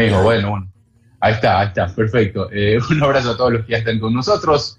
[0.00, 0.72] Me dijo, bueno, bueno,
[1.20, 2.48] ahí está, ahí está, perfecto.
[2.50, 4.78] Eh, un abrazo a todos los que ya están con nosotros.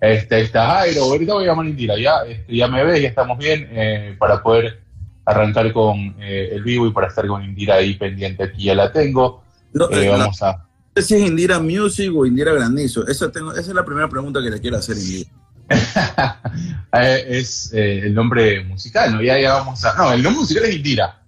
[0.00, 3.08] Este, está Jairo, ahorita voy a llamar a Indira, ya, este, ya me ves, ya
[3.08, 4.80] estamos bien eh, para poder
[5.26, 8.92] arrancar con eh, el vivo y para estar con Indira ahí pendiente, aquí ya la
[8.92, 9.42] tengo.
[9.74, 10.52] Eh, vamos a...
[10.56, 14.08] No sé si es Indira Music o Indira Granizo, esa, tengo, esa es la primera
[14.08, 15.30] pregunta que le quiero hacer Indira.
[17.28, 19.20] es el nombre musical, ¿no?
[19.20, 19.96] Ya, ya vamos a...
[19.96, 21.20] No, el nombre musical es Indira,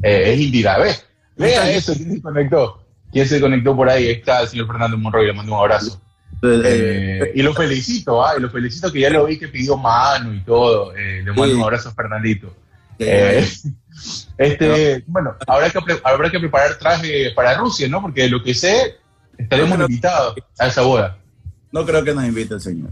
[0.00, 1.04] es Indira, ¿ves?
[1.36, 2.83] Vea eso, ¿quién se conectó?
[3.14, 4.08] ¿Quién se conectó por ahí?
[4.08, 6.00] está el señor Fernando Monroy, le mando un abrazo.
[6.42, 10.34] Eh, y lo felicito, ah, y lo felicito que ya lo vi que pidió mano
[10.34, 10.92] y todo.
[10.96, 12.52] Eh, le mando un abrazo a Fernandito.
[12.98, 13.48] Eh,
[14.36, 18.02] este, bueno, habrá que, habrá que preparar traje para Rusia, ¿no?
[18.02, 18.96] Porque de lo que sé,
[19.38, 21.16] estaremos invitados a esa boda.
[21.70, 22.90] No creo que nos invite el señor.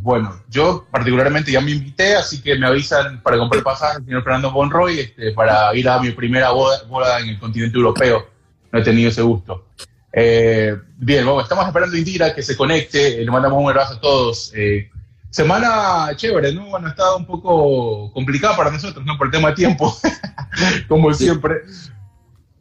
[0.00, 4.50] bueno, yo particularmente ya me invité, así que me avisan para comprar pasajes, señor Fernando
[4.50, 8.33] Bonroy, este, para ir a mi primera boda, boda en el continente europeo.
[8.74, 9.68] No he tenido ese gusto.
[10.12, 14.00] Eh, bien, bueno, estamos esperando a Indira que se conecte, le mandamos un abrazo a
[14.00, 14.52] todos.
[14.52, 14.90] Eh,
[15.30, 16.66] semana chévere, ¿no?
[16.70, 19.16] Bueno, ha estado un poco complicada para nosotros, ¿no?
[19.16, 19.96] Por el tema de tiempo,
[20.88, 21.58] como siempre.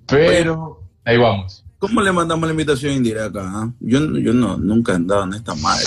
[0.06, 1.66] Pero ahí vamos.
[1.80, 3.42] ¿Cómo le mandamos la invitación a Indira acá?
[3.44, 3.72] Ah?
[3.80, 5.84] Yo, yo no, nunca he andado en esta madre,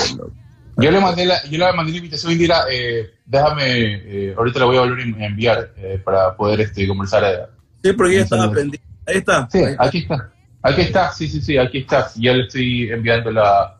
[0.77, 4.65] Yo le mandé la, yo le mandé la invitación a Indira, eh, déjame, ahorita la
[4.65, 5.73] voy a volver a enviar
[6.05, 7.49] para poder este, conversar.
[7.81, 8.87] sí, porque ya estaba pendiente.
[9.07, 9.49] Ahí está.
[9.51, 10.33] Sí, aquí está.
[10.62, 12.11] Aquí está, sí, sí, sí, aquí está.
[12.17, 13.79] Ya le estoy enviando la,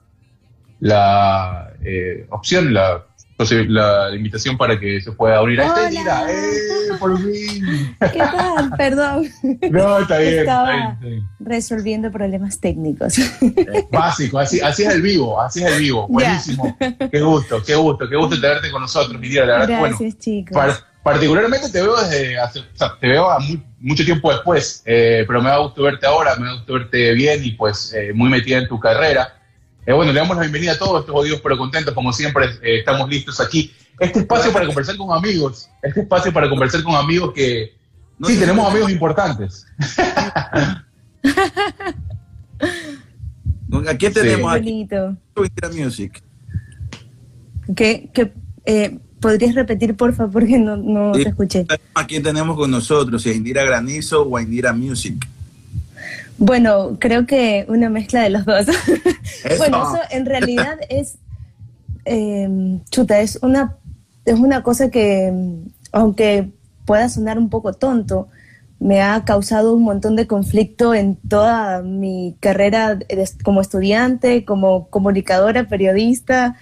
[0.79, 3.05] la eh, opción, la,
[3.39, 6.27] la, invitación para que se pueda unir a esta idea.
[6.31, 7.97] ¡Eh, por fin!
[8.13, 8.71] ¿Qué tal?
[8.77, 9.29] Perdón.
[9.71, 10.39] No, está bien.
[10.39, 10.99] Estaba
[11.41, 13.17] resolviendo problemas técnicos.
[13.91, 16.07] Básico, así, así es el vivo, así es el vivo.
[16.07, 16.77] Buenísimo.
[16.79, 19.45] Qué gusto, qué gusto, qué gusto tenerte con nosotros, mi tía.
[19.45, 20.85] La verdad, Gracias, bueno, chicos.
[21.07, 25.25] Particularmente te veo desde hace, o sea, te veo a muy, mucho tiempo después, eh,
[25.29, 28.29] pero me da gusto verte ahora, me da gusto verte bien y pues eh, muy
[28.29, 29.41] metida en tu carrera.
[29.87, 33.09] Eh, bueno, le damos la bienvenida a todos estos jodidos pero contentos, como siempre estamos
[33.09, 33.73] listos aquí.
[34.01, 37.77] Este espacio para conversar con amigos, este espacio para conversar con amigos que
[38.27, 39.65] sí, tenemos amigos importantes.
[43.89, 44.59] Aquí tenemos sí.
[44.59, 44.89] aquí
[45.73, 46.21] Music.
[47.77, 48.33] ¿Qué, qué,
[49.21, 51.67] ¿Podrías repetir, por favor, porque no, no te escuché?
[51.95, 53.23] ¿A quién tenemos con nosotros?
[53.23, 55.27] ¿Si Indira Granizo o a Indira Music?
[56.39, 58.67] Bueno, creo que una mezcla de los dos.
[59.59, 61.17] bueno, eso en realidad es,
[62.05, 63.77] eh, chuta, es una,
[64.25, 65.33] es una cosa que,
[65.93, 66.51] aunque
[66.85, 68.29] pueda sonar un poco tonto,
[68.79, 72.99] me ha causado un montón de conflicto en toda mi carrera
[73.43, 76.57] como estudiante, como comunicadora, periodista,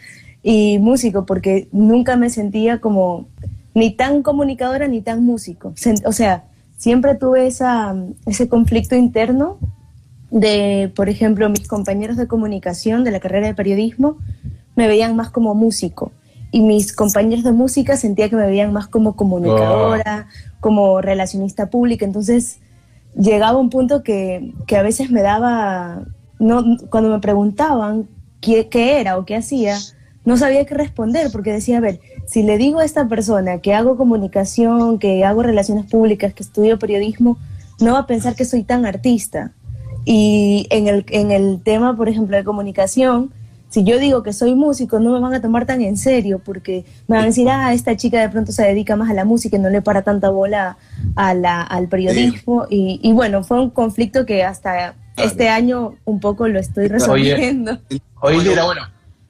[0.44, 3.26] y músico, porque nunca me sentía como
[3.74, 5.72] ni tan comunicadora ni tan músico.
[6.04, 6.44] O sea,
[6.76, 7.96] siempre tuve esa,
[8.26, 9.58] ese conflicto interno
[10.30, 14.18] de, por ejemplo, mis compañeros de comunicación de la carrera de periodismo
[14.76, 16.12] me veían más como músico
[16.50, 20.28] y mis compañeros de música sentía que me veían más como comunicadora,
[20.60, 22.04] como relacionista pública.
[22.04, 22.58] Entonces
[23.16, 26.02] llegaba un punto que, que a veces me daba,
[26.38, 28.08] no, cuando me preguntaban
[28.40, 29.78] qué, qué era o qué hacía,
[30.24, 33.74] no sabía qué responder porque decía, a ver, si le digo a esta persona que
[33.74, 37.38] hago comunicación, que hago relaciones públicas, que estudio periodismo,
[37.80, 39.52] no va a pensar que soy tan artista.
[40.04, 43.32] Y en el, en el tema, por ejemplo, de comunicación,
[43.68, 46.84] si yo digo que soy músico, no me van a tomar tan en serio porque
[47.08, 49.56] me van a decir, ah, esta chica de pronto se dedica más a la música
[49.56, 50.76] y no le para tanta bola
[51.16, 52.66] a la, al periodismo.
[52.70, 57.78] Y, y, bueno, fue un conflicto que hasta este año un poco lo estoy resolviendo.
[58.20, 58.82] Oye, oye bueno.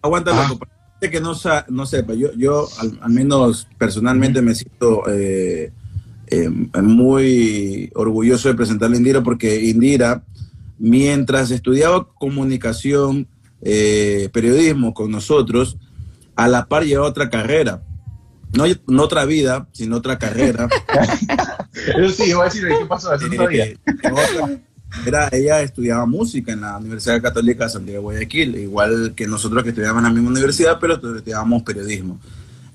[0.03, 0.74] Aguántalo, ah
[1.11, 1.33] que no,
[1.69, 5.73] no sepa, yo, yo al, menos personalmente me siento eh,
[6.29, 10.25] eh, muy orgulloso de presentarle a Indira porque Indira,
[10.79, 13.29] mientras estudiaba comunicación,
[13.63, 15.79] eh, periodismo con nosotros,
[16.37, 17.83] a la par llevaba otra carrera.
[18.53, 20.69] No, no otra vida, sino otra carrera.
[21.99, 23.11] Eso sí, voy a decir, ¿qué pasó?
[25.07, 29.63] Era, ella estudiaba música en la Universidad Católica de Santiago de Guayaquil, igual que nosotros
[29.63, 32.19] que estudiábamos en la misma universidad, pero estudiábamos periodismo.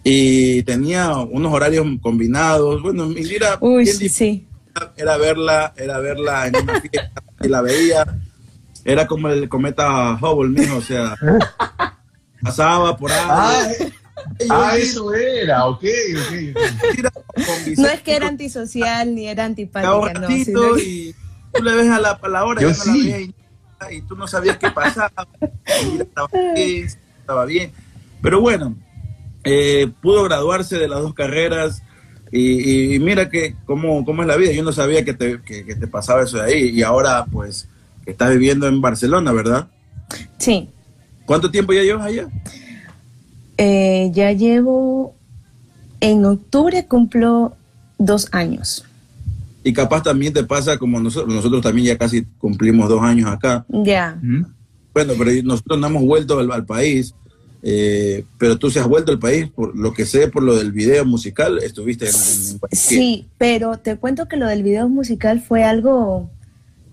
[0.04, 2.82] Y tenía unos horarios combinados.
[2.82, 4.48] Bueno, mira, Uy, sí.
[4.96, 8.06] era verla, era verla en una fiesta y la veía.
[8.86, 11.16] Era como el cometa Hubble, mijo, o sea,
[12.42, 13.20] pasaba por ahí.
[13.28, 13.68] Ah,
[14.50, 15.84] ah eso era, ok,
[16.16, 16.58] ok.
[17.78, 20.28] No es que era antisocial ni era antipática, no.
[20.28, 21.14] Sino y
[21.54, 23.34] tú le ves a la, a la hora Yo sí.
[23.92, 25.12] y, tú no sabías qué pasaba.
[25.66, 26.88] estaba, bien,
[27.20, 27.72] estaba bien.
[28.22, 28.76] Pero bueno,
[29.44, 31.84] eh, pudo graduarse de las dos carreras.
[32.32, 34.52] Y, mira que cómo, cómo es la vida.
[34.52, 36.70] Yo no sabía que te, que, te pasaba eso de ahí.
[36.70, 37.68] Y ahora, pues,
[38.06, 39.68] estás viviendo en Barcelona, ¿verdad?
[40.38, 40.70] Sí.
[41.26, 42.28] ¿Cuánto tiempo ya llevas allá?
[43.58, 45.16] Eh, ya llevo,
[46.00, 47.56] en octubre cumplo
[47.98, 48.86] dos años.
[49.64, 53.66] Y capaz también te pasa como nosotros, nosotros también ya casi cumplimos dos años acá.
[53.68, 54.20] Ya.
[54.94, 57.14] Bueno, pero nosotros no hemos vuelto al, país,
[57.62, 60.72] eh, pero tú se has vuelto al país, por lo que sé, por lo del
[60.72, 62.14] video musical, estuviste en,
[62.72, 66.30] Sí, pero te cuento que lo del video musical fue algo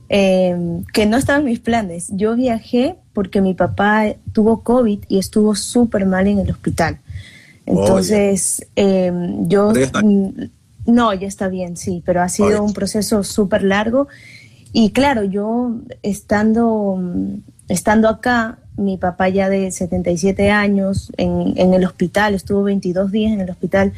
[0.09, 2.09] em, que no estaba en mis planes.
[2.11, 6.99] Yo viajé porque mi papá tuvo COVID y estuvo súper mal en el hospital.
[7.65, 9.73] Entonces, em, yo...
[10.87, 14.09] No, ya está bien, sí, pero ha sido un proceso súper largo.
[14.73, 17.01] Y claro, yo estando,
[17.69, 23.33] estando acá, mi papá ya de 77 años en, en el hospital, estuvo 22 días
[23.33, 23.93] en el hospital,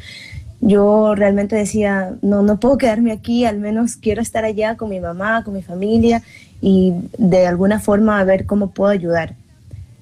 [0.61, 4.99] yo realmente decía, no, no puedo quedarme aquí, al menos quiero estar allá con mi
[4.99, 6.21] mamá, con mi familia
[6.61, 9.35] y de alguna forma a ver cómo puedo ayudar.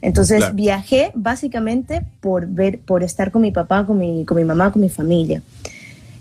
[0.01, 4.71] Entonces viajé básicamente por ver, por estar con mi papá, con mi, con mi mamá,
[4.71, 5.41] con mi familia.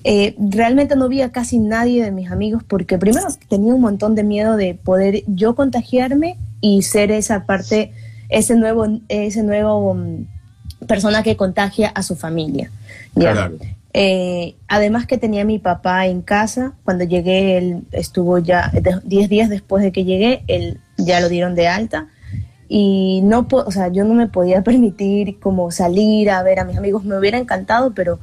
[0.09, 4.15] Eh, realmente no vi a casi nadie de mis amigos porque primero tenía un montón
[4.15, 7.91] de miedo de poder yo contagiarme y ser esa parte,
[8.29, 12.71] ese nuevo, ese nuevo mm, persona que contagia a su familia.
[13.95, 18.71] Eh, además que tenía mi papá en casa, cuando llegué él estuvo ya
[19.03, 22.07] 10 días después de que llegué, él ya lo dieron de alta
[22.69, 26.77] y no, o sea, yo no me podía permitir como salir a ver a mis
[26.77, 28.21] amigos, me hubiera encantado, pero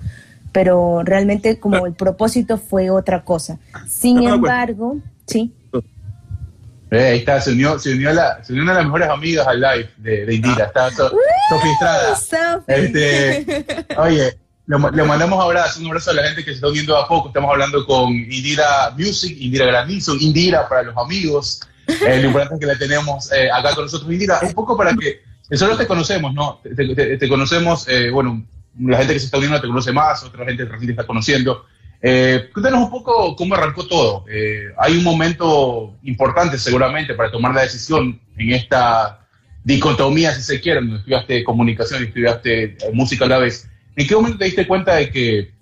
[0.53, 3.59] pero realmente como el propósito fue otra cosa.
[3.87, 5.51] Sin embargo, sí.
[6.91, 9.47] Eh, ahí está, se unió, se unió, la, se unió una de las mejores amigas
[9.47, 11.11] al live de, de Indira, está so,
[11.65, 12.63] Estrada.
[12.67, 13.65] Este,
[13.97, 17.29] oye, le, mandamos abrazos, un abrazo a la gente que se está uniendo a poco.
[17.29, 21.61] Estamos hablando con Indira Music, Indira Granilson, Indira para los amigos.
[21.87, 24.11] Eh, lo importante es que la tenemos eh, acá con nosotros.
[24.11, 26.61] Indira, un poco para que, nosotros te conocemos, ¿no?
[26.75, 28.45] Te, te conocemos, bueno,
[28.79, 31.65] la gente que se está uniendo te conoce más, otra gente recién te está conociendo.
[32.01, 34.25] Eh, cuéntanos un poco cómo arrancó todo.
[34.29, 39.25] Eh, hay un momento importante seguramente para tomar la decisión en esta
[39.63, 43.69] dicotomía, si se quiere, donde estudiaste comunicación y estudiaste eh, música a la vez.
[43.95, 45.53] ¿En qué momento te diste cuenta de que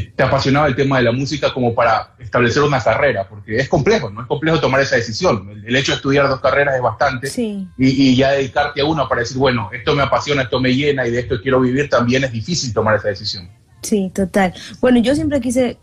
[0.00, 4.10] te apasionaba el tema de la música como para establecer una carrera, porque es complejo,
[4.10, 4.22] ¿no?
[4.22, 5.62] Es complejo tomar esa decisión.
[5.66, 7.30] El, hecho de estudiar dos carreras es bastante.
[7.76, 11.10] Y, ya dedicarte a una para decir, bueno, esto me apasiona, esto me llena y
[11.10, 13.48] de esto quiero vivir, también es difícil tomar esa decisión.
[13.82, 14.54] Sí, total.
[14.80, 15.78] Bueno, yo siempre quise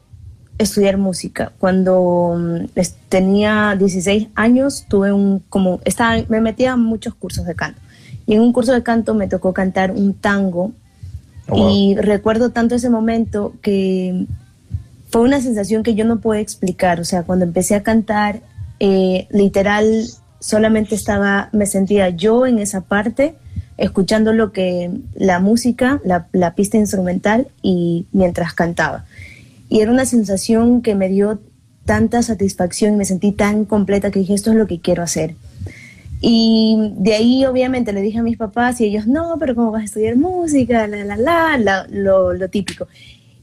[0.58, 1.54] estudiar música.
[1.60, 2.80] Cuando mm,
[3.10, 7.80] tenía 16 años, tuve un, como, estaba, me metía a muchos cursos de canto.
[8.26, 10.72] Y en un curso de canto me tocó cantar un tango
[11.50, 14.26] Oh, y recuerdo tanto ese momento que
[15.10, 17.00] fue una sensación que yo no puedo explicar.
[17.00, 18.42] O sea, cuando empecé a cantar,
[18.80, 20.06] eh, literal,
[20.40, 23.36] solamente estaba, me sentía yo en esa parte,
[23.78, 29.06] escuchando lo que, la música, la, la pista instrumental y mientras cantaba.
[29.70, 31.40] Y era una sensación que me dio
[31.86, 35.36] tanta satisfacción y me sentí tan completa que dije, esto es lo que quiero hacer.
[36.26, 39.82] Y de ahí obviamente le dije a mis papás y ellos, no, pero ¿cómo vas
[39.82, 40.88] a estudiar música?
[40.88, 42.88] La, la, la, la lo, lo, típico.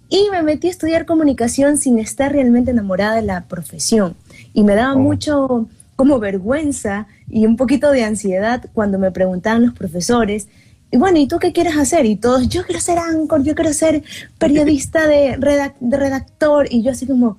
[0.09, 4.17] Y me metí a estudiar comunicación sin estar realmente enamorada de la profesión.
[4.55, 4.99] Y me daba oh.
[4.99, 10.49] mucho como vergüenza y un poquito de ansiedad cuando me preguntaban los profesores,
[10.91, 12.07] y bueno, ¿y tú qué quieres hacer?
[12.07, 14.03] Y todos, yo quiero ser anchor, yo quiero ser
[14.39, 15.37] periodista de,
[15.81, 16.67] de redactor.
[16.71, 17.37] Y yo así como,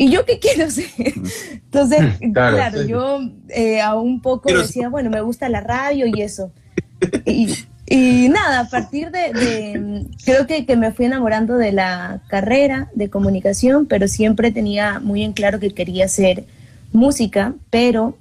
[0.00, 0.86] ¿Y yo qué quiero ser?
[1.52, 6.22] Entonces, mm, claro, yo eh, a un poco decía, bueno, me gusta la radio y
[6.22, 6.50] eso.
[7.92, 13.10] Y, nada, a partir de, creo que, que, me fui enamorando de la carrera de
[13.10, 16.44] comunicación, pero siempre tenía muy en claro que quería hacer
[16.92, 18.16] música, pero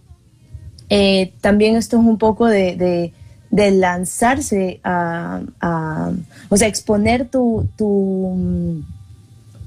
[0.90, 3.12] eh, también esto es un poco de,
[3.52, 6.14] de, lanzarse a, a,
[6.50, 8.84] o sea, exponer tu, tu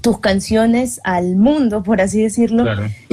[0.03, 2.65] tus canciones al mundo, por así decirlo,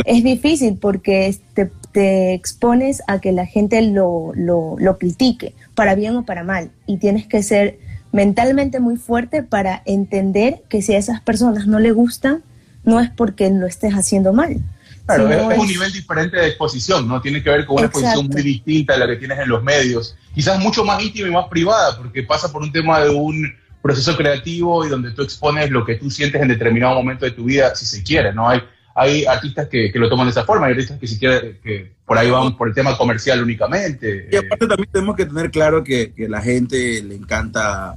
[0.04, 5.94] es difícil porque te, te, expones a que la gente lo, lo, lo, critique, para
[5.94, 7.78] bien o para mal, y tienes que ser
[8.10, 12.40] mentalmente muy fuerte para entender que si a esas personas no le gusta,
[12.82, 14.60] no es porque lo estés haciendo mal.
[15.06, 17.20] Claro, es, un nivel diferente de exposición, ¿no?
[17.20, 20.16] Tiene que ver con una exposición muy distinta a la que tienes en los medios,
[20.34, 24.16] quizás mucho más íntima y más privada, porque pasa por un tema de un proceso
[24.16, 27.74] creativo y donde tú expones lo que tú sientes en determinado momento de tu vida,
[27.74, 28.48] si se quiere, ¿no?
[28.48, 28.62] Hay,
[28.94, 31.92] hay artistas que, que lo toman de esa forma, hay artistas que si quiere, que
[32.04, 34.28] por ahí van por el tema comercial únicamente.
[34.30, 37.94] Y aparte también tenemos que tener claro que, que la gente le encanta,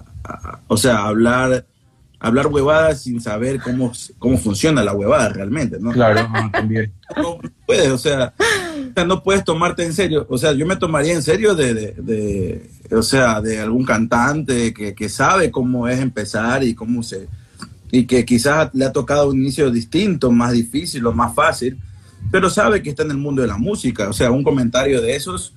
[0.68, 1.66] o sea, hablar
[2.24, 5.92] hablar huevadas sin saber cómo, cómo funciona la huevada realmente, ¿no?
[5.92, 6.94] Claro, también.
[7.18, 8.34] No puedes, o sea,
[9.06, 10.25] no puedes tomarte en serio.
[10.30, 14.96] O sea, yo me tomaría en serio de, de, o sea, de algún cantante que,
[14.96, 17.27] que, sabe cómo es empezar y cómo se,
[17.92, 21.77] y que quizás le ha tocado un inicio distinto, más difícil o más fácil,
[22.32, 24.08] pero sabe que está en el mundo de la música.
[24.08, 25.53] O sea, un comentario de esos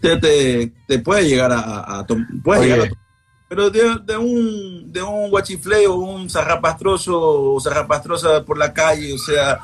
[0.00, 2.06] te, te, te puede llegar a, a,
[2.44, 3.05] puede llegar a
[3.48, 9.18] pero de, de, un, de un guachifleo, un zarrapastroso o zarrapastrosa por la calle, o
[9.18, 9.60] sea,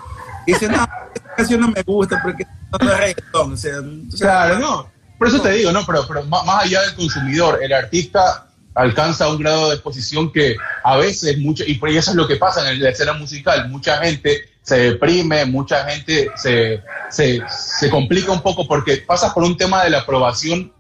[0.47, 2.47] dice, no, esta canción no me gusta porque
[2.81, 3.81] no es reggaetón, o sea,
[4.19, 8.47] claro, no, por eso te digo, no, pero, pero más allá del consumidor, el artista
[8.75, 12.37] alcanza un grado de exposición que a veces, mucho, y por eso es lo que
[12.37, 18.31] pasa en la escena musical, mucha gente se deprime, mucha gente se, se, se complica
[18.31, 20.73] un poco porque pasas por un tema de la aprobación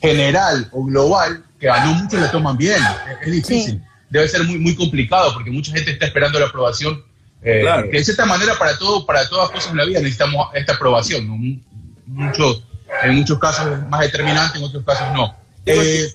[0.00, 2.80] general o global que a no muchos le toman bien.
[3.22, 3.82] Es, difícil.
[4.10, 7.04] Debe ser muy, muy complicado porque mucha gente está esperando la aprobación.
[7.42, 10.74] Eh, que de cierta manera para todo, para todas cosas en la vida necesitamos esta
[10.74, 11.62] aprobación.
[12.06, 12.64] Muchos,
[13.02, 15.36] en muchos casos es más determinante, en otros casos no.
[15.66, 16.08] Eh,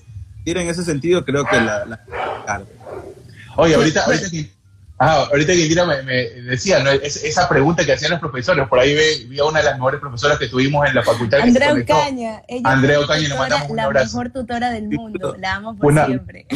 [0.44, 1.84] en ese sentido creo que la...
[1.84, 2.64] la
[3.56, 4.28] Oye, ahorita, ahorita
[4.98, 6.90] Ah, ahorita que Indira me, decía, ¿no?
[6.90, 8.94] esa pregunta que hacían los profesores, por ahí
[9.28, 11.40] vi, a una de las mejores profesoras que tuvimos en la facultad.
[11.40, 12.42] Andrea Ocaña.
[12.62, 16.46] Andrea Ocaña, le mandamos un La mejor tutora del mundo, la amo por siempre.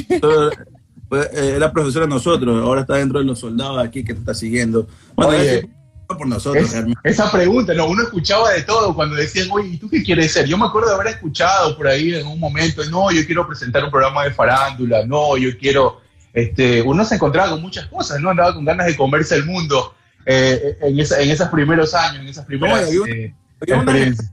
[1.09, 4.21] Pues, eh, era profesora de nosotros, ahora está dentro de los soldados aquí que te
[4.21, 4.87] está siguiendo.
[5.15, 5.69] Bueno, oye,
[6.07, 6.71] por nosotros,
[7.03, 10.47] esa pregunta, no, uno escuchaba de todo cuando decían, oye, ¿y tú qué quieres ser?
[10.47, 13.85] Yo me acuerdo de haber escuchado por ahí en un momento, no, yo quiero presentar
[13.85, 16.01] un programa de farándula, no, yo quiero
[16.33, 18.31] este, uno se encontraba con muchas cosas, ¿no?
[18.31, 19.95] Andaba con ganas de comerse el mundo
[20.27, 24.33] eh, en, en esos primeros años, en esas primeras eh, experiencias.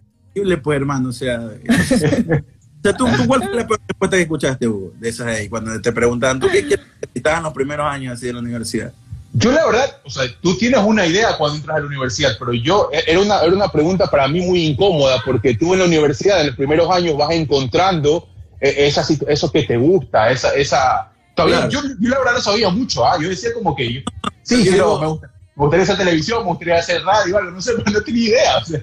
[0.63, 1.39] pues, hermano, o sea...
[1.39, 5.91] o sea, ¿tú, cuál fue la respuesta que escuchaste, Hugo, de esas ahí, cuando te
[5.91, 6.79] preguntaban, ¿tú qué?
[7.13, 8.93] Estaban los primeros años así de la universidad.
[9.37, 12.53] Yo la verdad, o sea, tú tienes una idea cuando entras a la universidad, pero
[12.53, 15.85] yo, e, era una, era una pregunta para mí muy incómoda, porque tú en la
[15.85, 18.29] universidad, en los primeros años, vas encontrando
[18.61, 22.69] eh, esa, eso que te gusta, esa, esa, Todavía, yo, yo, la verdad no sabía
[22.69, 23.17] mucho, ¿ah?
[23.21, 24.01] yo decía como que yo,
[24.43, 27.73] sí, pero me, gusta, me, gustaría hacer televisión, me gustaría hacer radio, algo, no sé,
[27.77, 28.57] pero no tenía idea.
[28.57, 28.81] O sea.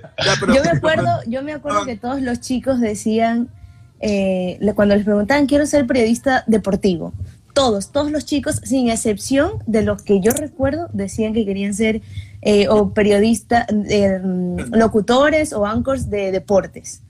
[0.54, 3.48] yo me acuerdo, yo me acuerdo que todos los chicos decían,
[4.00, 7.14] eh, cuando les preguntaban, quiero ser periodista deportivo,
[7.54, 12.02] todos, todos los chicos, sin excepción de los que yo recuerdo, decían que querían ser
[12.42, 14.20] eh, o periodistas, eh,
[14.72, 17.02] locutores o anchors de deportes.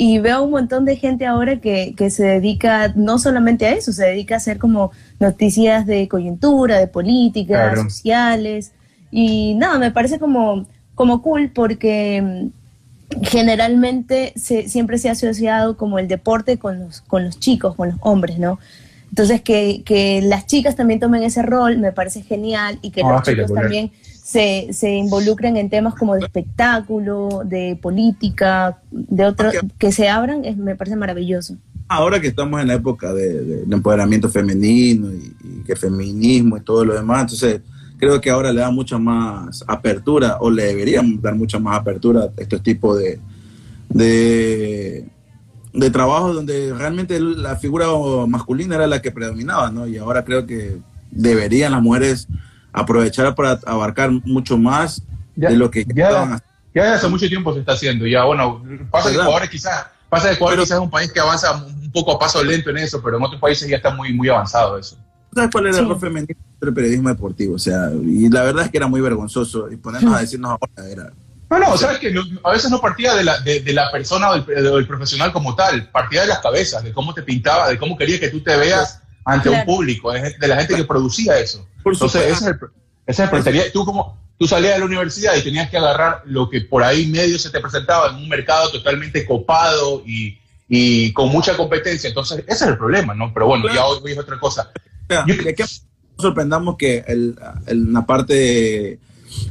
[0.00, 3.92] Y veo un montón de gente ahora que, que, se dedica no solamente a eso,
[3.92, 8.70] se dedica a hacer como noticias de coyuntura, de política, sociales.
[9.10, 15.76] Y nada, me parece como, como cool porque mm, generalmente se, siempre se ha asociado
[15.76, 18.60] como el deporte con los, con los chicos, con los hombres, ¿no?
[19.08, 23.14] Entonces, que, que las chicas también tomen ese rol me parece genial y que ah,
[23.14, 23.90] los chicos también
[24.28, 30.44] se, se involucren en temas como de espectáculo, de política, de otros, que se abran,
[30.44, 31.56] es, me parece maravilloso.
[31.88, 36.92] Ahora que estamos en la época de, empoderamiento femenino y, que feminismo y todo lo
[36.92, 37.62] demás, entonces
[37.96, 42.24] creo que ahora le da mucha más apertura o le deberíamos dar mucha más apertura
[42.24, 43.18] a estos tipos de,
[43.88, 45.06] de,
[45.72, 47.86] de trabajos donde realmente la figura
[48.26, 49.86] masculina era la que predominaba, ¿no?
[49.86, 50.76] Y ahora creo que
[51.10, 52.28] deberían las mujeres
[52.72, 55.02] aprovechar para abarcar mucho más
[55.34, 56.42] de lo que ya, estaban
[56.74, 60.34] Ya hace mucho tiempo se está haciendo, ya bueno, pasa que Ecuador quizás, pasa que
[60.34, 63.16] Ecuador quizás es un país que avanza un poco a paso lento en eso, pero
[63.16, 64.96] en otros países ya está muy, muy avanzado eso.
[65.34, 67.54] ¿Sabes cuál era el rol femenino del periodismo deportivo?
[67.54, 70.90] O sea, y la verdad es que era muy vergonzoso y ponernos a decirnos ahora
[70.90, 71.12] era...
[71.50, 74.86] No, no, sabes que a veces no partía de la, de, la persona o del,
[74.86, 78.28] profesional como tal, partía de las cabezas, de cómo te pintaba, de cómo quería que
[78.28, 81.66] tú te veas ante un público, de, la gente que producía eso.
[81.84, 82.58] Entonces, ese es el,
[83.06, 86.62] ese es Tú, como, tú salías de la universidad y tenías que agarrar lo que
[86.62, 91.56] por ahí medio se te presentaba en un mercado totalmente copado y, y con mucha
[91.56, 92.08] competencia.
[92.08, 93.32] Entonces, ese es el problema, ¿no?
[93.34, 94.70] Pero bueno, ya hoy, es otra cosa.
[95.26, 95.64] Yo, que
[96.18, 98.98] sorprendamos que el, la parte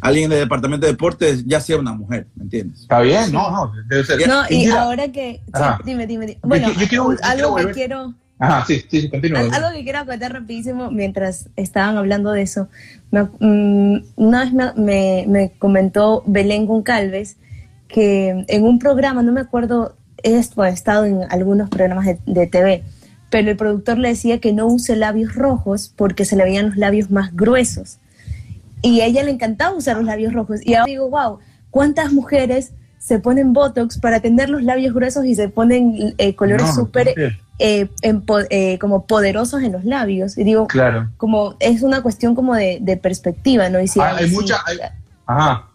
[0.01, 2.81] alguien del departamento de deportes ya sea una mujer, ¿me entiendes?
[2.81, 4.27] Está bien, no, no, debe ser.
[4.27, 5.41] No, y, ahora que,
[5.86, 6.39] dime, dime, dime.
[6.41, 9.39] Bueno, yo, quiero, algo que quiero Ajá, sí, sí, continúa.
[9.51, 12.70] Algo que quiero contar rapidísimo mientras estaban hablando de eso.
[13.12, 17.38] Mm, una vez me, me, comentó Belén Goncalves
[17.88, 22.84] que en un programa, no me acuerdo, esto ha estado en algunos programas de, TV,
[23.29, 26.77] pero el productor le decía que no use labios rojos porque se le veían los
[26.77, 28.00] labios más gruesos.
[28.82, 30.60] Y a ella le encantaba usar los labios rojos.
[30.63, 31.39] Y ahora digo, wow,
[31.72, 36.75] ¿cuántas mujeres se ponen Botox para tener los labios gruesos y se ponen eh, colores
[36.75, 37.89] súper eh,
[38.49, 40.37] eh, como poderosos en los labios.
[40.37, 41.09] Y digo, claro.
[41.17, 43.81] como es una cuestión como de, perspectiva, ¿no?
[43.81, 44.63] Y ah, hay, mucha,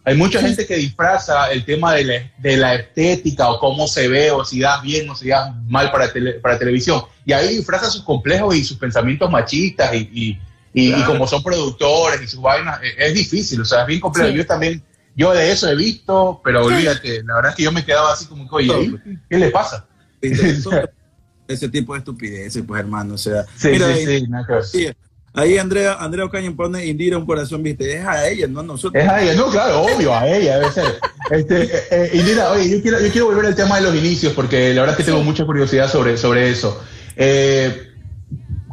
[0.03, 4.07] hay, mucha gente que disfraza el tema de la, de la, estética o cómo se
[4.07, 6.11] ve o si das bien o si das mal para,
[6.41, 7.03] para televisión.
[7.25, 10.39] Y ahí disfraza sus complejos y sus pensamientos machistas y,
[10.73, 14.29] y, como son productores y sus vainas, es, es difícil, o sea, es bien complejo.
[14.29, 14.81] Yo también
[15.15, 18.25] yo de eso he visto, pero olvídate, la verdad es que yo me quedaba así
[18.25, 18.95] como que, oye,
[19.29, 19.85] ¿qué le pasa?
[21.47, 23.43] Ese tipo de estupideces, pues hermano, o sea.
[23.55, 24.27] Sí, sí,
[24.63, 24.89] sí,
[25.35, 29.03] Ahí Andrea, Andrea Ocaña pone Indira un corazón, viste, es a ella, no a nosotros.
[29.03, 30.99] Es a ella, no, claro, obvio, a ella debe ser.
[31.31, 34.73] Este, eh, Indira, oye, yo quiero, yo quiero volver al tema de los inicios, porque
[34.75, 36.79] la verdad es que tengo mucha curiosidad sobre, sobre eso.
[37.15, 37.93] Eh,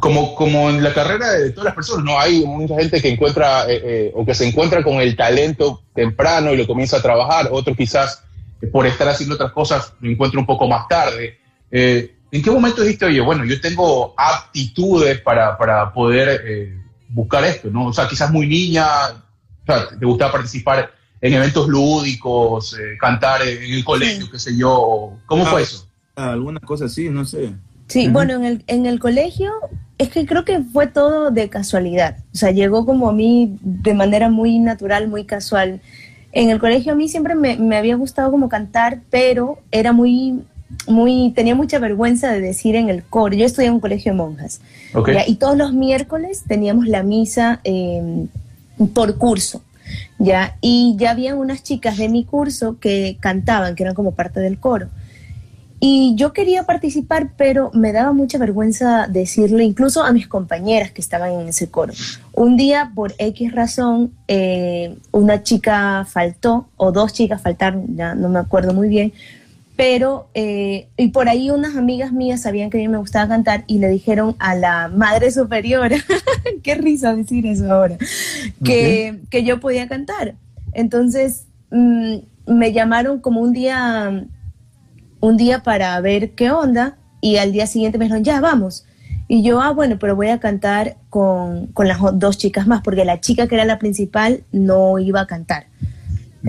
[0.01, 2.19] como, como en la carrera de todas las personas, ¿no?
[2.19, 6.51] Hay mucha gente que encuentra eh, eh, o que se encuentra con el talento temprano
[6.51, 8.23] y lo comienza a trabajar, otros quizás
[8.71, 11.39] por estar haciendo otras cosas lo encuentra un poco más tarde.
[12.31, 17.87] ¿En qué momento dijiste, oye, bueno, yo tengo aptitudes para, para poder buscar esto, ¿no?
[17.87, 23.73] O sea, quizás muy niña, o sea, te gustaba participar en eventos lúdicos, cantar en
[23.73, 25.17] el colegio, qué sé yo.
[25.25, 25.87] ¿Cómo fue ah, eso?
[26.15, 27.53] Alguna cosa así, no sé.
[27.87, 29.51] Sí, bueno, en el, en el colegio
[29.97, 32.17] es que creo que fue todo de casualidad.
[32.33, 35.81] O sea, llegó como a mí de manera muy natural, muy casual.
[36.31, 40.41] En el colegio a mí siempre me, me había gustado como cantar, pero era muy,
[40.87, 43.35] muy, tenía mucha vergüenza de decir en el coro.
[43.35, 44.61] Yo estudié en un colegio de monjas.
[45.27, 48.27] Y todos los miércoles teníamos la misa em,
[48.93, 49.61] por curso.
[50.19, 50.57] ¿ya?
[50.61, 54.59] Y ya habían unas chicas de mi curso que cantaban, que eran como parte del
[54.59, 54.89] coro.
[55.83, 61.01] Y yo quería participar, pero me daba mucha vergüenza decirle, incluso a mis compañeras que
[61.01, 61.91] estaban en ese coro.
[62.33, 68.29] Un día, por X razón, eh, una chica faltó, o dos chicas faltaron, ya no
[68.29, 69.11] me acuerdo muy bien,
[69.75, 73.63] pero, eh, y por ahí unas amigas mías sabían que a mí me gustaba cantar
[73.67, 75.97] y le dijeron a la madre superiora,
[76.63, 77.97] qué risa decir eso ahora,
[78.63, 80.35] que, que yo podía cantar.
[80.73, 84.25] Entonces, mm, me llamaron como un día
[85.21, 88.85] un día para ver qué onda y al día siguiente me dijeron, ya, vamos.
[89.27, 93.21] Y yo, ah, bueno, pero voy a cantar con, las dos chicas más, porque la
[93.21, 95.67] chica que era la principal no iba a cantar.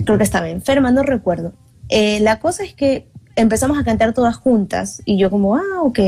[0.04, 1.52] Creo que estaba enferma, no recuerdo.
[1.90, 5.98] Eh, la cosa es que empezamos a cantar todas juntas y yo como, ah, ok,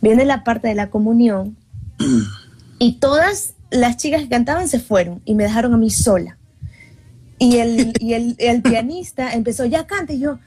[0.00, 1.56] viene la parte de la comunión
[2.78, 6.36] y todas las chicas que cantaban se fueron y me dejaron a mí sola.
[7.38, 10.38] Y el, y el, el pianista empezó, ya cante, y yo,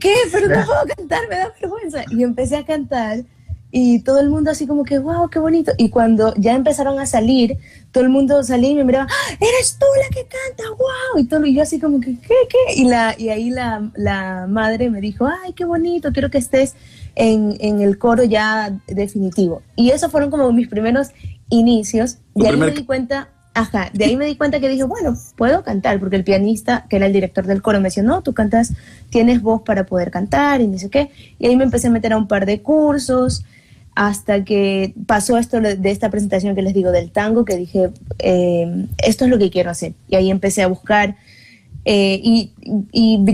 [0.00, 0.14] ¿qué?
[0.30, 2.04] Pero no puedo cantar, me da vergüenza.
[2.10, 3.24] Y empecé a cantar
[3.72, 5.72] y todo el mundo así como que, wow, qué bonito.
[5.78, 7.58] Y cuando ya empezaron a salir,
[7.92, 11.22] todo el mundo salía y me miraba, ¡Ah, eres tú la que canta, wow.
[11.22, 12.74] Y, todo, y yo así como que, ¿qué, qué?
[12.74, 16.74] Y, la, y ahí la, la madre me dijo, ay, qué bonito, quiero que estés
[17.14, 19.62] en, en, el coro ya definitivo.
[19.76, 21.08] Y esos fueron como mis primeros
[21.48, 22.18] inicios.
[22.34, 25.64] Y ahí me di cuenta Ajá, de ahí me di cuenta que dije, bueno, puedo
[25.64, 28.72] cantar, porque el pianista, que era el director del coro, me decía, no, tú cantas,
[29.10, 31.10] tienes voz para poder cantar y no sé qué.
[31.38, 33.44] Y ahí me empecé a meter a un par de cursos
[33.94, 38.86] hasta que pasó esto de esta presentación que les digo del tango, que dije, eh,
[38.98, 39.94] esto es lo que quiero hacer.
[40.08, 41.16] Y ahí empecé a buscar.
[41.84, 42.52] Eh, y,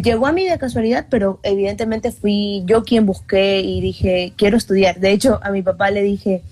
[0.02, 4.98] llegó a mí de casualidad, pero evidentemente fui yo quien busqué y dije, quiero estudiar.
[5.00, 6.42] De hecho, a mi papá le dije,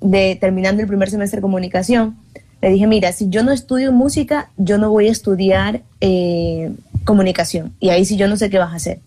[0.00, 2.16] de terminando el primer semestre de comunicación,
[2.60, 6.72] le dije, mira, si yo no estudio música, yo no voy a estudiar eh,
[7.04, 7.74] comunicación.
[7.78, 9.00] Y ahí sí yo no sé qué vas a hacer.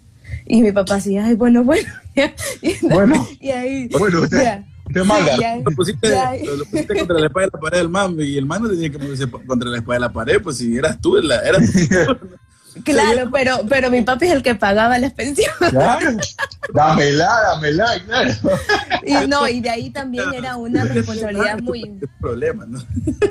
[0.49, 1.87] Y mi papá así, ay, bueno, bueno.
[2.81, 3.27] bueno.
[3.39, 5.37] Y ahí, bueno, usted, usted manda.
[5.57, 8.63] Lo pusiste, lo, pusiste, contra la espalda de la pared del man y el man
[8.63, 11.71] no tenía que ponerse contra la espalda de la pared, pues si eras tú, eras
[11.89, 12.15] tú.
[12.83, 15.69] Claro, pero, pero mi papi es el que pagaba las pensiones.
[15.69, 16.17] Claro,
[16.73, 18.31] dámela, dámela, claro.
[19.05, 21.99] Y no, y de ahí también era una responsabilidad muy...
[22.19, 22.79] Problema, ¿no?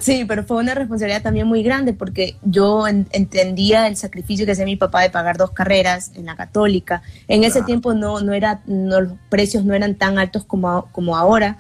[0.01, 4.65] Sí, pero fue una responsabilidad también muy grande porque yo entendía el sacrificio que hacía
[4.65, 7.03] mi papá de pagar dos carreras en la católica.
[7.29, 11.17] En ese tiempo no, no era, no, los precios no eran tan altos como, como
[11.17, 11.59] ahora.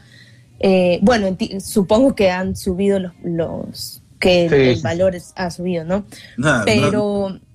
[0.58, 6.04] Eh, bueno, supongo que han subido los, los que el valor ha subido, ¿no?
[6.64, 7.30] pero...
[7.30, 7.45] Mm.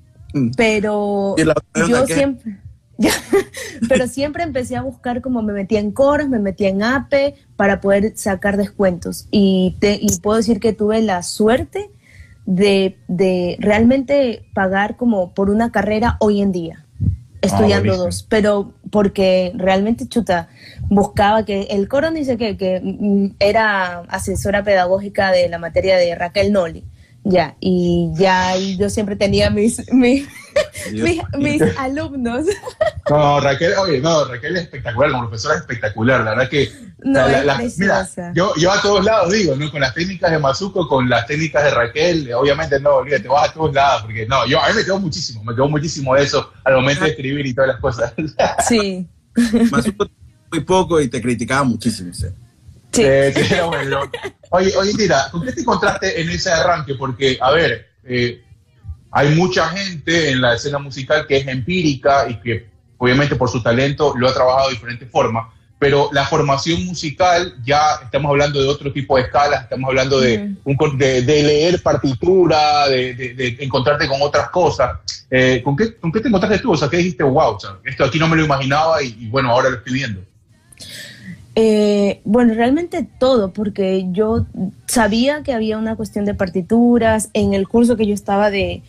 [0.56, 1.36] Pero
[1.88, 2.58] yo siempre,
[3.90, 7.82] pero siempre empecé a buscar como me metía en coros, me metía en APE para
[7.82, 9.28] poder sacar descuentos.
[9.32, 11.90] Y, te, y puedo decir que tuve la suerte
[12.46, 16.86] de, de, realmente pagar como por una carrera hoy en día,
[17.42, 20.50] estudiando ah, dos, pero porque realmente chuta,
[20.90, 26.14] buscaba que el coro dice que, que mm, era asesora pedagógica de la materia de
[26.16, 26.84] Raquel Noli
[27.24, 30.28] ya, y ya yo siempre tenía mis, mis,
[31.38, 32.46] mis, alumnos.
[33.10, 36.72] No, Raquel, oye, no, Raquel es espectacular, como profesora es espectacular, la verdad que...
[37.04, 37.26] No,
[37.78, 39.72] mira, yo, yo a todos lados digo, ¿no?
[39.72, 43.54] Con las técnicas de Mazuco, con las técnicas de Raquel, obviamente no, olvídate, vas a
[43.54, 46.76] todos lados, porque no, yo a mí me quedó muchísimo, me quedó muchísimo eso al
[46.76, 48.14] momento de escribir y todas las cosas.
[48.68, 49.08] Sí.
[49.72, 50.08] Mazuco
[50.52, 52.28] muy poco y te criticaba muchísimo, ¿sí?
[52.92, 53.04] Sí.
[54.54, 56.96] Oye, oye, mira, ¿con qué te encontraste en ese arranque?
[56.96, 58.44] Porque, a ver, eh,
[59.12, 63.64] hay mucha gente en la escena musical que es empírica y que obviamente por su
[63.64, 65.48] talento lo ha trabajado de diferentes formas,
[65.80, 70.54] pero la formación musical ya estamos hablando de otro tipo de escalas, estamos hablando de,
[70.66, 75.00] un, de, leer partitura, de, encontrarte con otras cosas.
[75.30, 76.74] Eh, ¿con, qué, ¿Con qué te encontraste tú?
[76.74, 79.70] O sea, ¿qué dijiste, wow, esto aquí no me lo imaginaba y, y bueno, ahora
[79.70, 80.22] lo estoy viendo?
[81.56, 84.46] Eh, bueno, realmente todo, porque yo
[84.86, 87.30] sabía que había una cuestión de partituras.
[87.34, 88.84] En el curso que yo estaba de,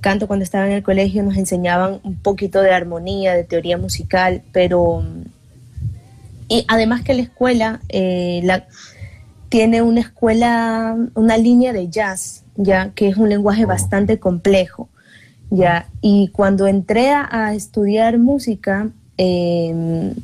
[0.00, 4.42] canto cuando estaba en el colegio nos enseñaban un poquito de armonía, de teoría musical,
[4.52, 5.04] pero...
[6.48, 8.66] Y además que la escuela eh, la,
[9.48, 13.68] tiene una escuela, una línea de jazz, ya que es un lenguaje oh.
[13.68, 14.88] bastante complejo,
[15.50, 15.88] ya.
[16.00, 20.14] Y cuando entré a, estudiar música, eh,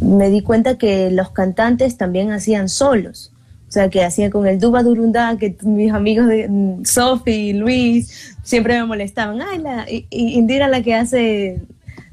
[0.00, 3.32] me di cuenta que los cantantes también hacían solos.
[3.68, 8.34] O sea, que hacían con el Duba Durundá, que mis amigos de mm, Sophie, Luis,
[8.42, 9.42] siempre me molestaban.
[9.42, 11.60] Ay, la, Indira la que hace,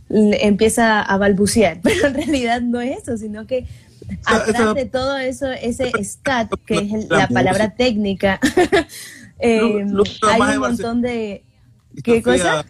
[0.10, 1.80] empieza a balbucear.
[1.84, 3.65] Pero en realidad no es eso, sino que
[4.26, 8.39] atrás de todo eso, ese scat, que es la palabra técnica,
[9.39, 9.86] eh,
[10.24, 11.43] hay un montón de...
[12.04, 12.65] ¿Qué cosa?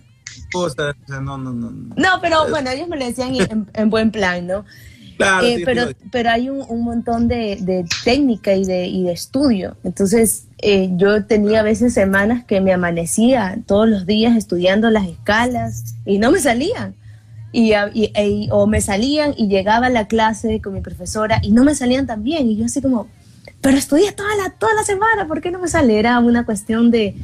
[1.08, 1.72] No, no, no.
[1.72, 3.34] No, pero bueno, ellos me lo decían
[3.74, 4.64] en buen plan, ¿no?
[5.44, 9.78] Eh, pero, pero hay un, montón de, técnica y de, y de estudio.
[9.84, 15.08] Entonces, eh, yo tenía a veces semanas que me amanecía todos los días estudiando las
[15.08, 16.96] escalas y no me salían.
[17.52, 21.64] Y, e, o me salían y llegaba a la clase con mi profesora y no
[21.64, 22.50] me salían tan bien.
[22.50, 23.08] Y yo así como,
[23.62, 25.98] pero estudié toda la, toda la semana, ¿por qué no me sale?
[25.98, 27.16] Era una cuestión de...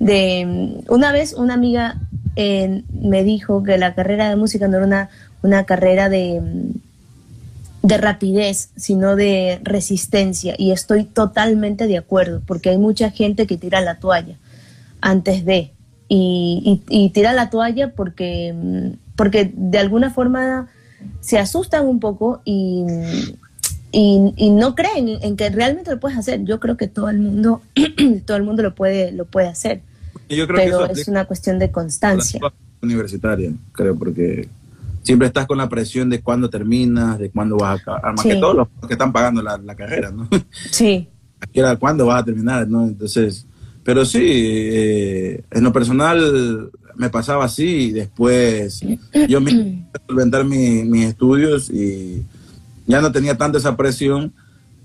[0.00, 2.00] de una vez una amiga
[2.34, 5.08] eh, me dijo que la carrera de música no era una,
[5.42, 6.42] una carrera de
[7.86, 10.54] de rapidez, sino de resistencia.
[10.58, 14.38] Y estoy totalmente de acuerdo, porque hay mucha gente que tira la toalla
[15.00, 15.72] antes de.
[16.08, 18.54] Y, tira la toalla porque,
[19.16, 20.68] porque de alguna forma
[21.20, 22.84] se asustan un poco y,
[23.92, 26.44] y, no creen en que realmente lo puedes hacer.
[26.44, 27.62] Yo creo que todo el mundo,
[28.26, 29.82] todo el mundo lo puede, lo puede hacer.
[30.28, 32.40] Yo creo pero es una cuestión de constancia.
[32.82, 34.48] Universitaria, creo, porque
[35.06, 38.34] siempre estás con la presión de cuándo terminas, de cuándo vas a acabar, más que
[38.34, 40.28] todos los que están pagando la, carrera, ¿no?
[40.70, 41.08] Sí.
[41.78, 42.84] ¿Cuándo vas a terminar, no?
[42.84, 43.46] Entonces,
[43.84, 48.80] pero sí, eh, en lo personal me pasaba así y después
[49.28, 52.24] yo me solventar mi, mis estudios y
[52.86, 54.32] ya no tenía tanta esa presión.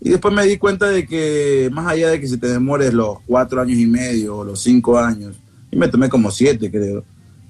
[0.03, 3.19] Y después me di cuenta de que más allá de que si te demores los
[3.25, 5.35] cuatro años y medio o los cinco años,
[5.71, 7.03] y me tomé como siete, creo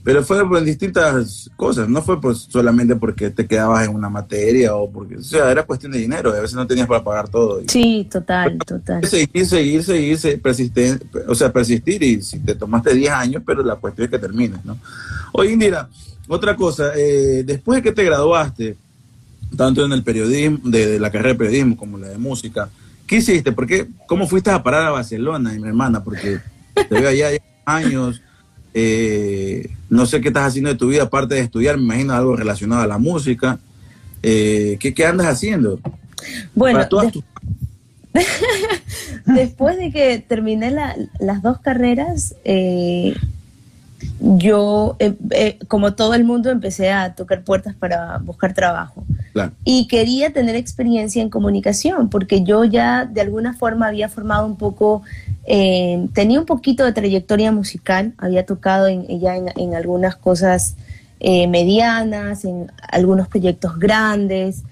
[0.03, 4.75] pero fue por distintas cosas, no fue pues solamente porque te quedabas en una materia
[4.75, 7.61] o porque, o sea, era cuestión de dinero, a veces no tenías para pagar todo.
[7.67, 9.05] sí, total, total.
[9.05, 13.75] Seguir, seguir, seguir, persistir, o sea, persistir y si te tomaste 10 años, pero la
[13.75, 14.77] cuestión es que termines, ¿no?
[15.33, 15.87] Oye, Indira,
[16.27, 18.75] otra cosa, eh, después de que te graduaste,
[19.55, 22.69] tanto en el periodismo, de, la carrera de periodismo como la de música,
[23.05, 23.51] ¿qué hiciste?
[23.51, 23.87] ¿Por qué?
[24.07, 26.03] ¿Cómo fuiste a parar a Barcelona, mi hermana?
[26.03, 26.39] Porque
[26.73, 27.29] te veo allá
[27.65, 28.21] años
[28.73, 32.35] eh, no sé qué estás haciendo de tu vida aparte de estudiar, me imagino algo
[32.35, 33.59] relacionado a la música.
[34.23, 35.79] Eh, ¿qué, andas haciendo?
[36.53, 36.87] Bueno,
[39.25, 40.71] después de que terminé
[41.19, 43.15] las dos carreras, eh,
[44.19, 44.97] yo,
[45.67, 49.05] como todo el mundo, empecé a tocar puertas para buscar trabajo.
[49.63, 54.57] Y quería tener experiencia en comunicación, porque yo ya de alguna forma había formado un
[54.57, 55.03] poco
[55.45, 60.75] eh, tenía un poquito de trayectoria musical, había tocado en, ya en, algunas cosas
[61.19, 64.63] eh, medianas, en algunos proyectos grandes,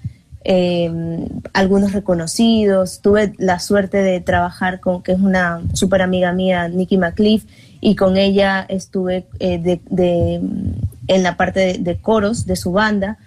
[0.44, 0.90] eh,
[1.52, 3.00] algunos reconocidos.
[3.00, 7.44] Tuve la suerte de trabajar con, que es una súper amiga mía, Nikki McLeaf,
[7.80, 13.18] y con ella estuve en la parte de, coros de su banda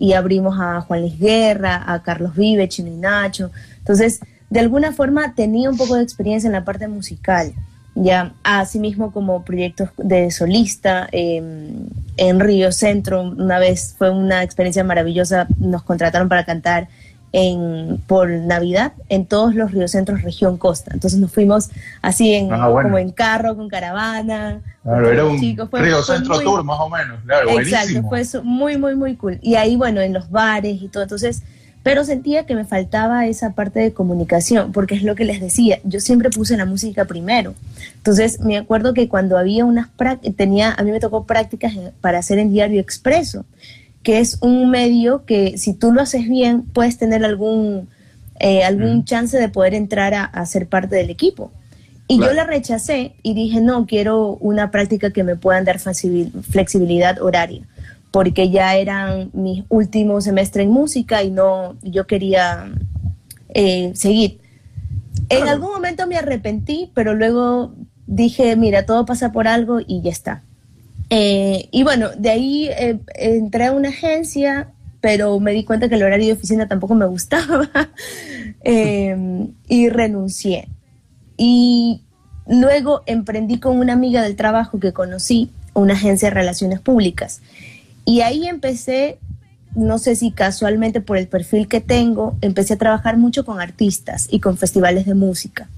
[0.00, 3.50] y abrimos a Juan Luis Guerra, a Carlos Vive, Chino y Nacho.
[3.78, 7.52] Entonces, de alguna forma tenía un poco de experiencia en la parte musical,
[7.94, 11.86] ya asimismo como proyectos de solista em,
[12.16, 16.88] en Río Centro, una vez fue una experiencia maravillosa, nos contrataron para cantar
[17.32, 20.90] en, por Navidad en todos los centros región costa.
[20.94, 21.70] Entonces nos fuimos
[22.02, 24.60] así en, ah, como en carro, con caravana.
[24.82, 27.20] Claro, era un río centro tour más o menos.
[27.24, 29.38] Claro, exacto, fue muy, muy, muy cool.
[29.42, 31.02] Y ahí, bueno, en los bares y todo.
[31.02, 31.42] Entonces,
[31.82, 35.80] pero sentía que me faltaba esa parte de comunicación, porque es lo que les decía,
[35.84, 37.54] yo siempre puse la música primero.
[37.96, 42.18] Entonces, me acuerdo que cuando había unas prácticas, tenía, a mí me tocó prácticas para
[42.18, 43.46] hacer en Diario Expreso
[44.02, 47.88] que es un medio que si tú lo haces bien, puedes tener algún,
[48.38, 51.52] eh, algún chance de poder entrar a, ser parte del equipo.
[52.08, 57.22] Y yo la rechacé y dije, no, quiero una práctica que me puedan dar flexibilidad
[57.22, 57.68] horaria,
[58.10, 62.72] porque ya eran mis últimos semestres en música y no, yo quería
[63.54, 64.40] eh, seguir.
[65.28, 67.74] En algún momento me arrepentí, pero luego
[68.08, 70.42] dije, mira, todo pasa por algo y ya está.
[71.10, 74.70] Eh, y bueno, de ahí eh, entré a una agencia,
[75.00, 77.68] pero me di cuenta que el horario de oficina tampoco me gustaba
[78.62, 80.68] em, y renuncié.
[81.36, 82.02] Y
[82.46, 87.40] luego emprendí con una amiga del trabajo que conocí, una agencia de relaciones públicas.
[88.04, 89.18] Y ahí empecé,
[89.74, 94.28] no sé si casualmente por el perfil que tengo, empecé a trabajar mucho con artistas
[94.30, 95.68] y con festivales de música.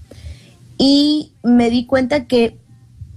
[0.78, 2.56] Y me di cuenta que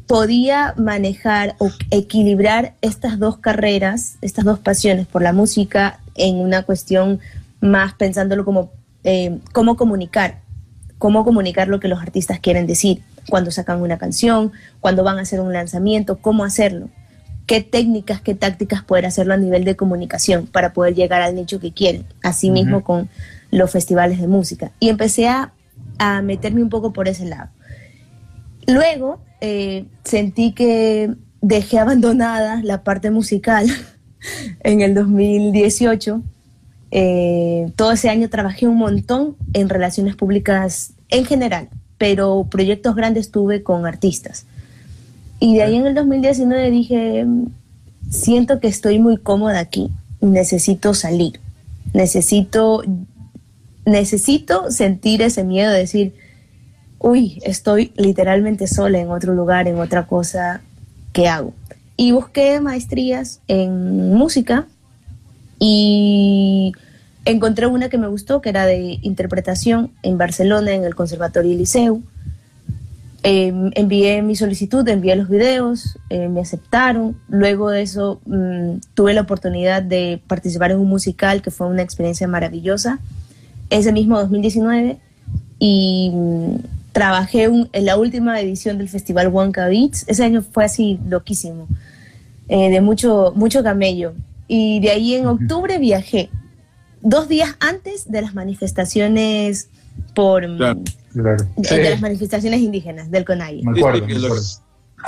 [0.07, 6.63] podía manejar o equilibrar estas dos carreras, estas dos pasiones por la música en una
[6.63, 7.19] cuestión
[7.59, 8.71] más pensándolo como
[9.03, 10.41] eh, cómo comunicar,
[10.97, 15.21] cómo comunicar lo que los artistas quieren decir, cuando sacan una canción, cuando van a
[15.21, 16.89] hacer un lanzamiento, cómo hacerlo,
[17.47, 21.59] qué técnicas, qué tácticas poder hacerlo a nivel de comunicación para poder llegar al nicho
[21.59, 23.09] que quieren, así mismo con
[23.51, 24.71] los festivales de música.
[24.79, 25.53] Y empecé a,
[25.97, 27.49] a meterme un poco por ese lado.
[28.67, 33.67] Luego eh, sentí que dejé abandonada la parte musical
[34.61, 36.21] en el 2018.
[36.91, 43.31] Eh, todo ese año trabajé un montón en relaciones públicas en general, pero proyectos grandes
[43.31, 44.45] tuve con artistas.
[45.39, 47.25] Y de ahí en el 2019 dije,
[48.09, 51.39] siento que estoy muy cómoda aquí, necesito salir,
[51.93, 52.83] necesito,
[53.85, 56.13] necesito sentir ese miedo de decir,
[57.05, 60.61] uy, estoy literalmente sola en otro lugar, en otra cosa,
[61.13, 61.53] ¿qué hago?
[61.97, 64.65] Y busqué maestrías en música
[65.59, 66.73] y
[67.23, 72.01] encontré una que me gustó, que era de interpretación en Barcelona, en el Conservatorio Liceu.
[73.21, 77.15] Em, envié mi solicitud, envié los videos, eh, me aceptaron.
[77.29, 81.83] Luego de eso mm, tuve la oportunidad de participar en un musical que fue una
[81.83, 82.97] experiencia maravillosa.
[83.69, 84.97] Ese mismo 2019
[85.59, 86.55] y mm,
[86.95, 90.05] trabajé en la última edición del Festival Huanca Beats.
[90.07, 91.67] Ese año fue así loquísimo,
[92.47, 94.13] eh, de mucho, mucho camello.
[94.47, 96.29] Y de ahí en octubre viajé,
[97.01, 99.67] dos días antes de las manifestaciones
[100.13, 100.43] por...
[100.55, 100.79] Claro,
[101.57, 103.61] De, las manifestaciones indígenas del CONAI.
[103.63, 104.07] Me acuerdo,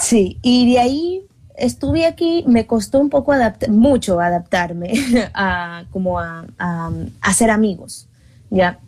[0.02, 1.21] Sí, y de ahí
[1.56, 4.91] estuve aquí, me costó un poco adaptar, mucho adaptarme
[5.34, 8.10] a como a, a, a ser amigos,
[8.50, 8.82] ¿ya?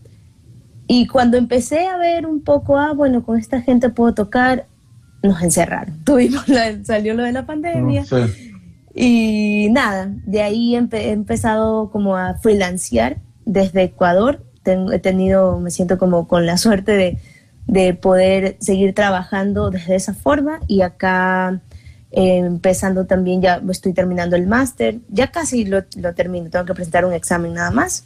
[0.92, 4.66] Y cuando empecé a ver un poco, ah, bueno, con esta gente puedo tocar,
[5.22, 6.00] nos encerraron.
[6.04, 6.46] Tuvimos
[6.84, 8.06] salió lo de la pandemia.
[8.96, 14.44] Y nada, de ahí he empezado como a freelancear desde Ecuador.
[14.64, 17.20] Tengo, he tenido, me siento como con la suerte de,
[17.68, 21.62] de poder seguir trabajando desde esa forma y acá
[22.10, 26.74] eh, empezando también, ya estoy terminando el máster, ya casi lo, lo, termino, tengo que
[26.74, 28.06] presentar un examen nada más.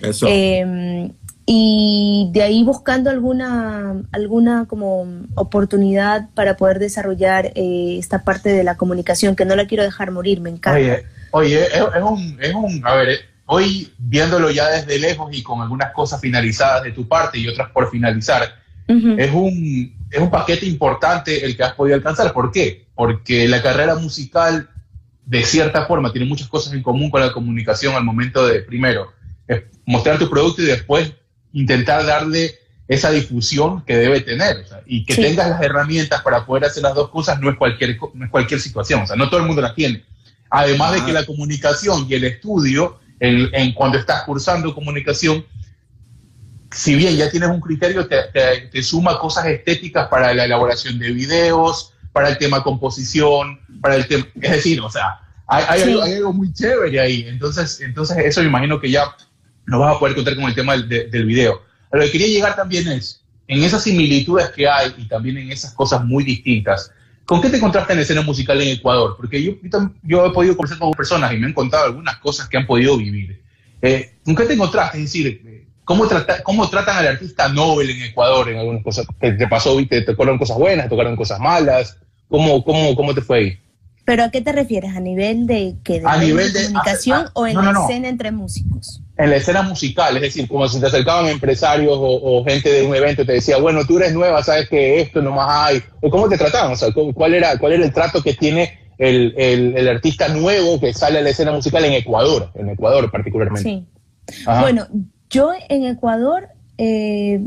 [0.00, 0.26] Eso.
[0.26, 1.12] Eh,
[1.46, 8.64] y de ahí buscando alguna, alguna como oportunidad para poder desarrollar eh, esta parte de
[8.64, 10.78] la comunicación, que no la quiero dejar morir, me encanta.
[10.78, 15.60] Oye, oye es, un, es un, a ver, hoy viéndolo ya desde lejos y con
[15.60, 20.66] algunas cosas finalizadas de tu parte y otras por finalizar, es, un, es un paquete
[20.66, 22.32] importante el que has podido alcanzar.
[22.32, 22.86] ¿Por qué?
[22.94, 24.68] Porque la carrera musical,
[25.24, 29.12] de cierta forma, tiene muchas cosas en común con la comunicación al momento de, primero,
[29.86, 31.12] mostrar tu producto y después
[31.54, 34.66] intentar darle esa difusión que debe tener.
[34.84, 38.26] y que tengas las herramientas para poder hacer las dos cosas no es cualquier, no
[38.26, 39.02] es cualquier situación.
[39.02, 40.04] O sea, no todo el mundo las tiene.
[40.50, 45.44] Además de que la comunicación y el estudio, en cuando estás cursando comunicación,
[46.74, 51.12] si bien ya tienes un criterio, te, te, suma cosas estéticas para la elaboración de
[51.12, 56.32] videos, para el tema composición, para el tema, es decir, o sea, hay, hay, algo,
[56.32, 57.26] muy chévere ahí.
[57.28, 59.14] Entonces, entonces eso me imagino que ya
[59.66, 61.62] no vas a poder contar con el tema del, del video.
[61.92, 65.72] lo que quería llegar también es, en esas similitudes que hay y también en esas
[65.74, 66.90] cosas muy distintas,
[67.24, 69.14] ¿con qué te encontraste en la escena musical en Ecuador?
[69.16, 69.52] Porque yo,
[70.02, 72.96] yo he podido conversar con personas y me han contado algunas cosas que han podido
[72.96, 73.42] vivir.
[73.82, 74.98] Eh, ¿Con qué te encontraste?
[74.98, 79.06] Es decir, ¿cómo, trata, ¿cómo tratan al artista Nobel en Ecuador en algunas cosas?
[79.20, 81.98] ¿Te, te pasó, viste, te tocaron cosas buenas, te tocaron cosas malas?
[82.28, 83.58] ¿Cómo, cómo, cómo te fue ahí?
[84.06, 84.96] ¿Pero a qué te refieres?
[84.96, 89.03] ¿A nivel de, que a nivel de comunicación o en la escena entre músicos?
[89.16, 92.94] En la escena musical, es decir, como si te acercaban empresarios o, gente de un
[92.96, 95.82] evento y te decía, bueno, tú eres nueva, sabes que esto nomás hay.
[96.00, 96.72] ¿O cómo te trataban?
[96.72, 100.92] O sea, ¿cuál era, cuál era el trato que tiene el, el, artista nuevo que
[100.92, 103.62] sale a la escena musical en Ecuador, en Ecuador particularmente?
[103.68, 103.86] Sí.
[104.60, 104.88] Bueno,
[105.30, 106.48] yo en Ecuador
[106.78, 107.40] eh,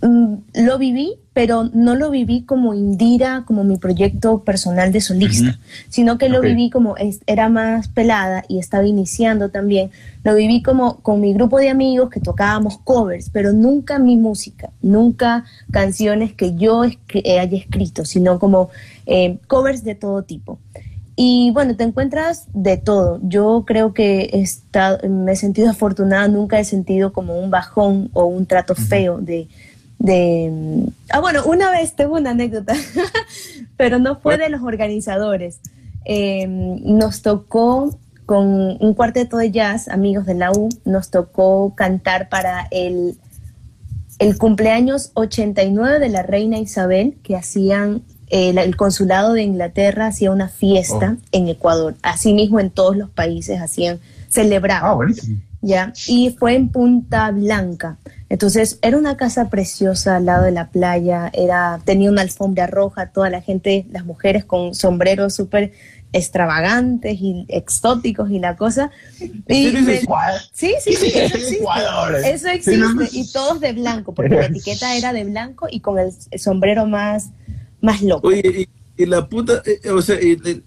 [0.00, 5.56] lo viví pero no lo viví como Indira, como mi proyecto personal de solista,
[5.88, 9.92] sino que lo viví como era más pelada y estaba iniciando también.
[10.24, 14.70] Lo viví como con mi grupo de amigos que tocábamos covers, pero nunca mi música,
[14.82, 18.70] nunca canciones que yo haya escrito, sino como
[19.06, 20.58] eh, covers de todo tipo.
[21.14, 23.20] Y bueno, te encuentras de todo.
[23.22, 28.24] Yo creo que he me he sentido afortunada, nunca he sentido como un bajón o
[28.24, 29.46] un trato feo de
[29.98, 30.84] de...
[31.10, 32.74] Ah, bueno, una vez tengo una anécdota,
[33.76, 35.60] pero no fue de los organizadores.
[36.04, 38.46] Em, nos tocó con
[38.80, 43.18] un cuarteto de jazz, amigos de la U, nos tocó cantar para el,
[44.18, 50.48] el cumpleaños 89 de la reina Isabel, que hacían, el consulado de Inglaterra hacía una
[50.48, 51.24] fiesta oh.
[51.32, 51.94] en Ecuador.
[52.02, 54.90] Asimismo en todos los países hacían, celebraban.
[54.90, 55.40] Ah, buenísimo.
[55.60, 55.92] ¿Ya?
[56.06, 57.98] Y fue en Punta Blanca.
[58.28, 63.10] Entonces era una casa preciosa al lado de la playa, era, tenía una alfombra roja,
[63.10, 65.72] toda la gente, las mujeres con sombreros súper
[66.12, 68.90] extravagantes y exóticos y la cosa.
[69.20, 69.70] Y
[70.52, 72.30] sí, sí, sí, eso existe.
[72.32, 76.12] Eso existe y todos de blanco, porque la etiqueta era de blanco y con el
[76.38, 77.30] sombrero más,
[77.80, 78.28] más loco.
[78.28, 80.18] Oye, y, la puta, eh, o sea,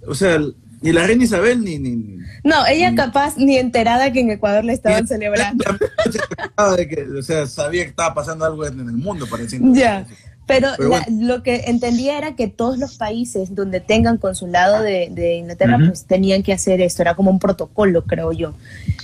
[0.08, 0.40] o sea,
[0.82, 2.17] ni la reina Isabel ni, ni...
[2.44, 5.63] No, ella capaz ni enterada que en Ecuador le estaban celebrando.
[6.58, 9.60] o sea, sabía que estaba pasando algo en el mundo, parecía.
[9.62, 10.08] Ya.
[10.48, 10.70] Pero,
[11.10, 16.44] lo que entendía era que todos los países donde tengan consulado de, Inglaterra, pues tenían
[16.44, 18.54] que hacer esto, era como un protocolo, creo yo.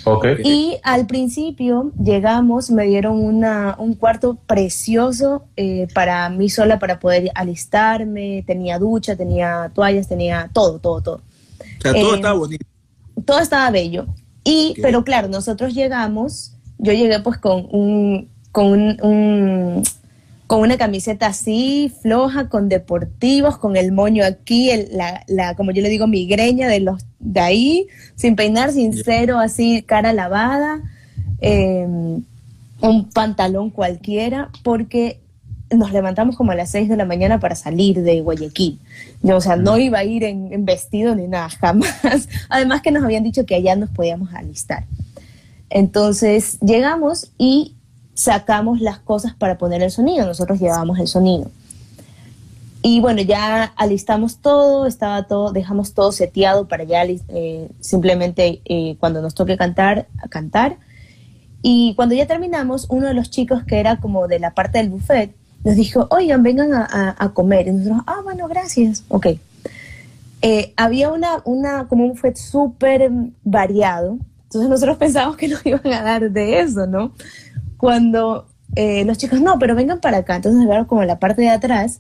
[0.04, 0.38] Okay.
[0.44, 7.00] Y al principio llegamos, me dieron una, un cuarto precioso eh, para mí sola, para
[7.00, 11.22] poder alistarme, tenía ducha, tenía toallas, tenía todo, todo, todo.
[11.78, 12.66] O sea, todo estaba bonito.
[13.26, 14.08] Todo estaba bello.
[14.44, 19.84] Y, pero claro, nosotros llegamos, yo llegué pues con un, con un,
[20.48, 25.82] con una camiseta así, floja, con deportivos, con el moño aquí, la, la, como yo
[25.82, 30.82] le digo, migreña de los de ahí, sin peinar, sincero, así, cara lavada,
[31.42, 32.24] em,
[32.80, 35.20] un pantalón cualquiera, porque
[35.70, 38.80] nos levantamos como a las 6 de la mañana para salir de Guayaquil.
[39.24, 42.28] o sea, no iba a ir en, vestido ni nada, jamás.
[42.50, 44.86] Además que nos habían dicho que allá nos podíamos alistar.
[45.70, 47.76] Entonces llegamos y
[48.14, 50.26] sacamos las cosas para poner el sonido.
[50.26, 51.52] Nosotros llevábamos el sonido.
[52.82, 58.96] Y bueno, ya alistamos todo, estaba todo, dejamos todo seteado para ya eh, simplemente eh,
[59.00, 60.78] cuando nos toque cantar, a cantar.
[61.62, 64.90] Y cuando ya terminamos, uno de los chicos que era como de la parte del
[64.90, 65.36] buffet,
[65.68, 67.68] nos dijo, oigan, vengan a, comer.
[67.68, 69.04] Y nosotros, ah, bueno, gracias.
[69.10, 69.28] Ok.
[70.42, 73.12] Eh, había una, una, como un buffet súper
[73.44, 74.18] variado.
[74.44, 77.12] Entonces nosotros pensábamos que nos iban a dar de eso, ¿no?
[77.76, 80.38] Cuando eh, los chicos, no, pero vengan para acá.
[80.38, 82.00] Entonces nos llevaron como la parte de atrás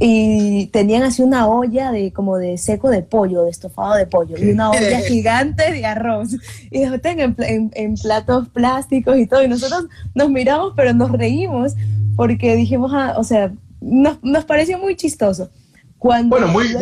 [0.00, 4.38] y tenían así una olla de como de seco de pollo, de estofado de pollo,
[4.38, 6.36] y una olla gigante de arroz.
[6.70, 9.44] Y después en, en, platos plásticos y todo.
[9.44, 11.74] Y nosotros nos miramos, pero nos reímos
[12.18, 15.50] porque dijimos, ah, o sea, nos, nos pareció muy chistoso.
[15.98, 16.74] Cuando bueno, muy,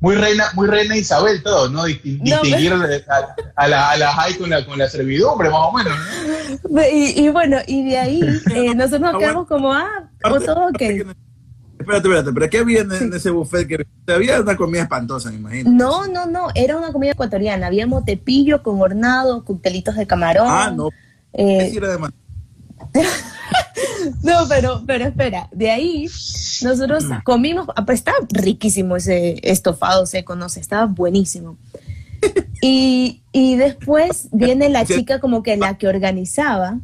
[0.00, 1.84] muy, reina, muy reina Isabel todo, ¿no?
[1.84, 5.92] Distinguir a, la, a la high con la, con la servidumbre, más o menos.
[6.92, 8.20] Y, y, bueno, y de ahí
[8.54, 10.82] eh, nosotros nos ah, quedamos como, ah, o todo ok.
[10.82, 13.68] Espérate, espérate, pero ¿qué había en, ese buffet?
[13.68, 15.70] que Había una comida espantosa, me imagino.
[15.70, 17.68] No, no, no, era una comida ecuatoriana.
[17.68, 20.48] Había motepillo con hornado, coctelitos de camarón.
[20.48, 20.90] Ah, no.
[21.32, 21.98] Eh, era de
[24.22, 26.08] no, pero, pero espera, de ahí
[26.62, 27.22] nosotros mm.
[27.24, 31.56] comimos, ah, pues estaba riquísimo ese estofado seco, no sé, estaba buenísimo.
[32.64, 36.78] Y, y después viene la chica como que la que organizaba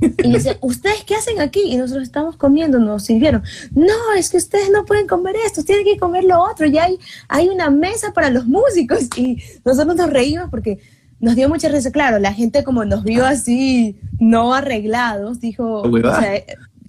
[0.00, 1.62] y dice, ¿ustedes qué hacen aquí?
[1.64, 3.42] Y nosotros estamos comiendo, nos sirvieron.
[3.72, 6.66] No, es que ustedes no pueden comer esto, tienen que comer lo otro.
[6.66, 6.98] Ya hay,
[7.28, 9.08] hay una mesa para los músicos.
[9.16, 10.78] Y nosotros nos reímos porque
[11.20, 11.90] nos dio mucha risa.
[11.90, 16.42] Claro, la gente como nos vio así, no arreglados, dijo, o sea,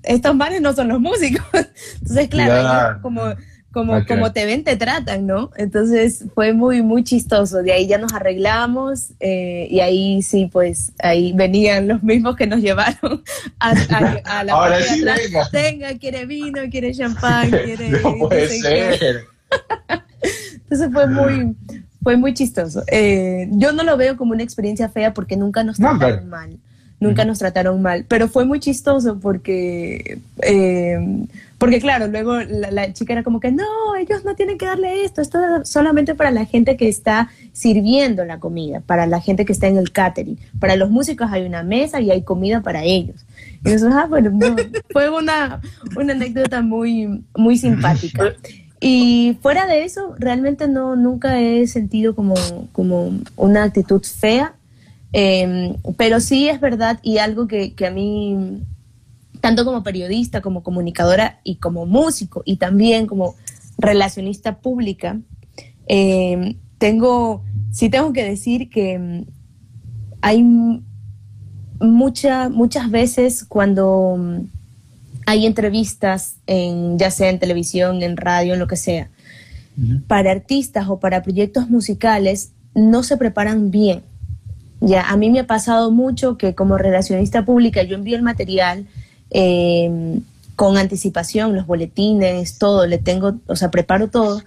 [0.04, 1.46] estos manes no son los músicos.
[2.02, 3.22] Entonces, claro, como,
[3.72, 5.52] como, como te ven, te tratan, ¿no?
[5.58, 7.62] Entonces fue muy, muy chistoso.
[7.62, 12.48] De ahí ya nos arreglamos eh, y ahí sí, pues ahí venían los mismos que
[12.48, 13.24] nos llevaron
[13.60, 15.20] a, a- a la Ahora sí, atrás.
[15.24, 15.50] venga.
[15.52, 17.90] Tenga, quiere vino, quiere champán, quiere...
[18.02, 19.26] No puede sé ser.
[20.54, 21.56] Entonces fue muy,
[22.08, 22.84] fue muy chistoso.
[22.88, 26.58] Eh, yo no lo veo como una experiencia fea porque nunca nos No, trataron mal.
[27.02, 28.06] Nunca nos trataron mal.
[28.08, 31.26] Pero fue muy chistoso porque, eh,
[31.58, 33.66] porque claro, luego la, la chica era como que no,
[34.00, 35.22] ellos no tienen que darle esto.
[35.22, 39.52] Esto es solamente para la gente que está sirviendo la comida, para la gente que
[39.52, 40.40] está en el catering.
[40.62, 43.26] Para los músicos hay una mesa y hay comida para ellos.
[43.66, 44.56] Y nosotros, ah, bueno, no,
[44.94, 45.60] fue una,
[45.98, 48.34] una anécdota muy, muy simpática.
[48.80, 52.36] Y fuera de eso, realmente no, nunca he sentido como,
[52.74, 54.56] como una actitud fea,
[55.14, 58.62] eh, pero sí es verdad y algo que, que a mí,
[59.42, 63.36] tanto como periodista, como comunicadora y como músico y también como
[63.80, 65.20] relacionista pública,
[65.88, 69.26] eh, tengo, sí tengo que decir que mm,
[70.22, 70.82] hay m-
[71.80, 74.18] mucha, muchas veces cuando
[75.28, 79.10] hay entrevistas, en, ya sea en televisión, en radio, en lo que sea,
[80.08, 84.04] para artistas o para proyectos musicales, no se preparan bien.
[84.80, 88.88] Ya, a mí me ha pasado mucho que como relacionista pública yo envío el material
[89.30, 90.22] eh,
[90.56, 94.42] con anticipación, los boletines, todo, le tengo, o sea, preparo todo.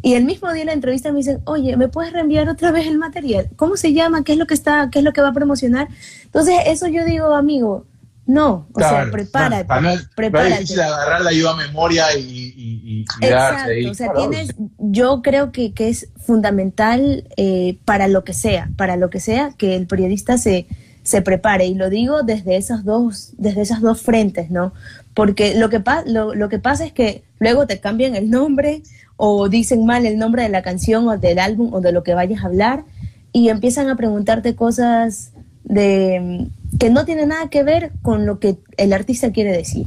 [0.00, 2.86] Y el mismo día de la entrevista me dicen, oye, ¿me puedes reenviar otra vez
[2.86, 3.50] el material?
[3.56, 4.22] ¿Cómo se llama?
[4.22, 5.88] ¿Qué es lo que está, qué es lo que va a promocionar?
[6.22, 7.84] Entonces, eso yo digo, amigo,
[8.30, 10.50] no, o sea, prepárate, Para no es prepárate.
[10.60, 12.22] difícil agarrar la ayuda a memoria y,
[12.56, 18.24] y, Exacto, o sea, Claro, tienes, yo creo que, que es fundamental eh, para lo
[18.24, 20.66] que sea, para lo que sea, que el periodista se,
[21.02, 21.66] se prepare.
[21.66, 24.72] Y lo digo desde esas dos, desde esas dos frentes, ¿no?
[25.14, 28.82] Porque lo que, pa- lo, lo que pasa es que luego te cambian el nombre
[29.16, 32.14] o dicen mal el nombre de la canción o del álbum o de lo que
[32.14, 32.84] vayas a hablar
[33.32, 35.32] y empiezan a preguntarte cosas
[35.64, 36.46] de
[36.78, 39.86] que no tienen nada que ver con lo que el artista quiere decir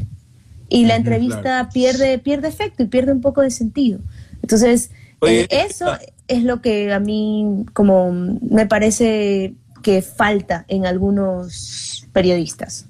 [0.69, 1.69] y la entrevista claro.
[1.71, 3.99] pierde, pierde efecto y pierde un poco de sentido.
[4.41, 5.99] Entonces, Oye, eh, eso ah.
[6.27, 9.53] es lo que a mí como me parece
[9.83, 12.87] que falta en algunos periodistas.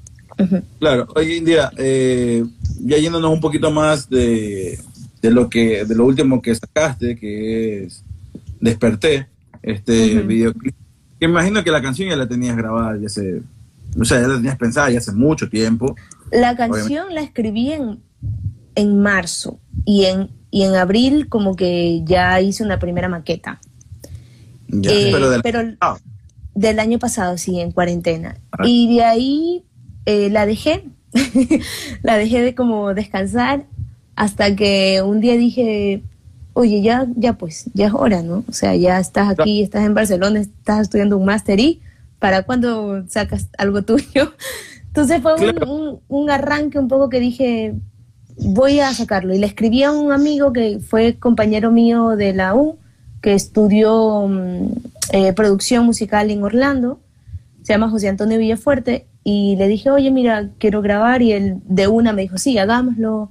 [0.80, 2.44] Claro, oye Indira, eh,
[2.80, 4.80] ya yéndonos un poquito más de,
[5.22, 8.04] de lo que, de lo último que sacaste, que es
[8.60, 9.28] Desperté,
[9.62, 10.74] este videoclip,
[11.20, 13.42] que imagino que la canción ya la tenías grabada ya hace,
[14.00, 15.96] o sea, ya la tenías pensada ya hace mucho tiempo.
[16.32, 18.00] La canción la escribí en,
[18.76, 23.60] en marzo y en, y en abril como que ya hice una primera maqueta.
[24.68, 25.98] Ya, Eh, pero de la- pero Ah,
[26.56, 28.38] del año pasado, sí, en cuarentena.
[28.52, 28.64] Ah.
[28.66, 29.64] Y de ahí
[30.06, 30.86] eh, la dejé,
[32.04, 33.66] la dejé de como descansar
[34.16, 36.04] hasta que un día dije,
[36.54, 38.44] oye, ya, ya pues, ya es hora, ¿no?
[38.48, 41.82] O sea, ya estás aquí, estás en Barcelona, estás estudiando un máster y
[42.24, 44.32] ¿para cuándo sacas algo tuyo?
[44.88, 45.70] Entonces fue un, Claro.
[45.74, 47.74] un- un arranque un poco que dije,
[48.38, 49.34] voy a sacarlo.
[49.36, 52.78] Y le escribí a un amigo que fue compañero mío de la U,
[53.22, 54.68] que estudió mm,
[55.12, 57.02] eh, producción musical en Orlando,
[57.62, 61.88] se llama José Antonio Villafuerte, y le dije, oye, mira, quiero grabar, y él de
[61.90, 63.30] una me dijo, sí, hagámoslo.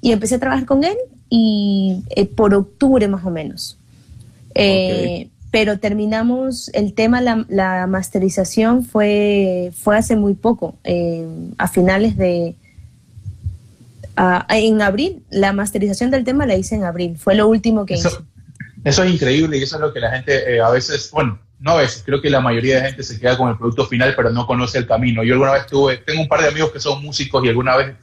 [0.00, 0.96] Y empecé a trabajar con él,
[1.28, 3.78] y eh, por octubre más o menos.
[4.54, 11.26] Eh, Pero terminamos el tema, la, la masterización fue, fue hace muy poco, eh,
[11.56, 12.54] a finales de...
[14.16, 17.94] a- en abril, la masterización del tema la hice en abril, fue lo último que
[17.94, 18.08] hice.
[18.08, 18.24] Eso,
[18.84, 21.72] eso es increíble y eso es lo que la gente eh, a veces, bueno, no
[21.72, 24.30] a veces, creo que la mayoría de gente se queda con el producto final, pero
[24.30, 25.24] no conoce el camino.
[25.24, 27.96] Yo alguna vez tuve, tengo un par de amigos que son músicos y alguna vez,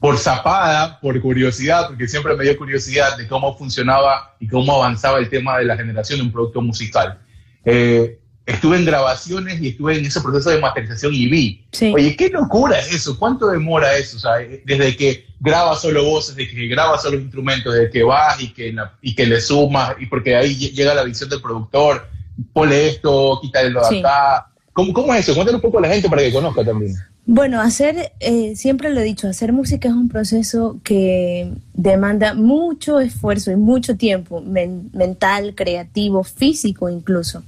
[0.00, 5.18] por zapada, por curiosidad, porque siempre me dio curiosidad de cómo funcionaba y cómo avanzaba
[5.18, 7.18] el tema de la generación de un producto musical.
[7.64, 11.92] Eh, estuve en grabaciones y estuve en ese proceso de masterización y vi, Sí.
[11.94, 16.04] oye, qué locura es eso, cuánto demora eso, o sea, eh, desde que grabas solo
[16.04, 19.40] voces, desde que grabas solo instrumentos, desde que vas y que, la- y que le
[19.40, 22.08] sumas, y porque ahí lle- llega la visión del productor,
[22.52, 23.98] ponle esto, quítale Sí.
[23.98, 24.46] acá.
[24.72, 25.34] ¿Cómo, ¿Cómo es eso?
[25.34, 26.94] Cuéntale un poco a la gente para que conozca también.
[27.30, 33.00] Bueno, hacer, eh, siempre lo he dicho, hacer música es un proceso que demanda mucho
[33.00, 37.42] esfuerzo y mucho tiempo men- mental, creativo, físico incluso.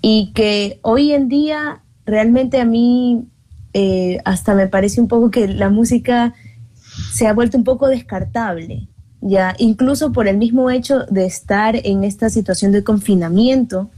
[0.00, 3.24] Y que hoy en día realmente a mí
[3.74, 6.34] eh, hasta me parece un poco que la música
[7.12, 8.88] se ha vuelto un poco descartable,
[9.20, 13.88] ya incluso por el mismo hecho de estar en esta situación de confinamiento,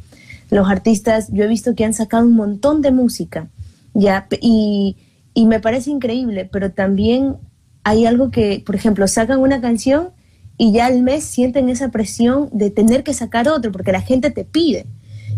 [0.50, 3.48] los artistas, yo he visto que han sacado un montón de música,
[3.94, 4.96] ya, y,
[5.34, 7.36] y me parece increíble, pero también
[7.82, 10.10] hay algo que, por ejemplo, sacan una canción
[10.56, 14.30] y ya al mes sienten esa presión de tener que sacar otro porque la gente
[14.30, 14.86] te pide.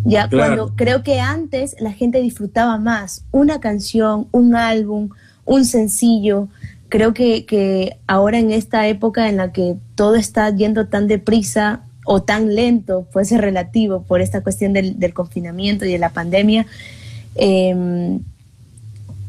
[0.05, 5.09] Ya cuando creo que antes la gente disfrutaba más una canción, un álbum,
[5.45, 6.49] un sencillo.
[6.89, 11.83] Creo que, que ahora en esta época en la que todo está yendo tan deprisa
[12.05, 16.11] o tan lento, puede ser relativo por esta cuestión del, del confinamiento y de la
[16.11, 16.67] pandemia,
[17.35, 18.21] eh,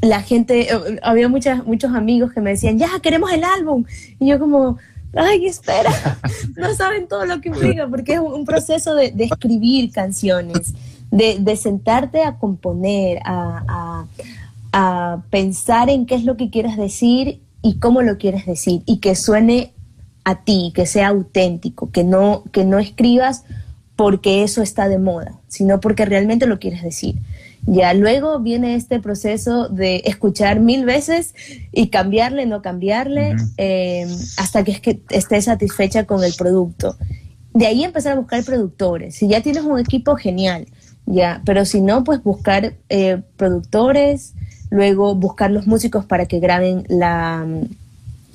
[0.02, 3.86] la gente, eh, había muchas, muchos amigos que me decían, ya, queremos el álbum.
[4.20, 4.78] Y yo como,
[5.14, 5.91] ay, espera,
[6.56, 10.74] no saben todo lo que implica, porque es un proceso de, escribir canciones,
[11.12, 14.06] de, sentarte a componer, a,
[14.74, 19.00] a, pensar en qué es lo que quieres decir y cómo lo quieres decir, y
[19.00, 19.74] que suene
[20.24, 23.43] a ti, que sea auténtico, que no, que no escribas
[23.95, 27.16] porque eso está de moda, sino porque realmente lo quieres decir.
[27.68, 31.36] Ya luego viene este proceso de escuchar mil veces
[31.74, 36.95] y cambiarle, no cambiarle, em, hasta que, es que estés satisfecha con el producto.
[37.53, 39.15] De ahí empezar a buscar productores.
[39.15, 40.68] Si ya tienes un equipo, genial,
[41.05, 44.34] ya, pero si no, pues buscar eh, productores,
[44.70, 47.45] luego buscar los músicos para que graben la,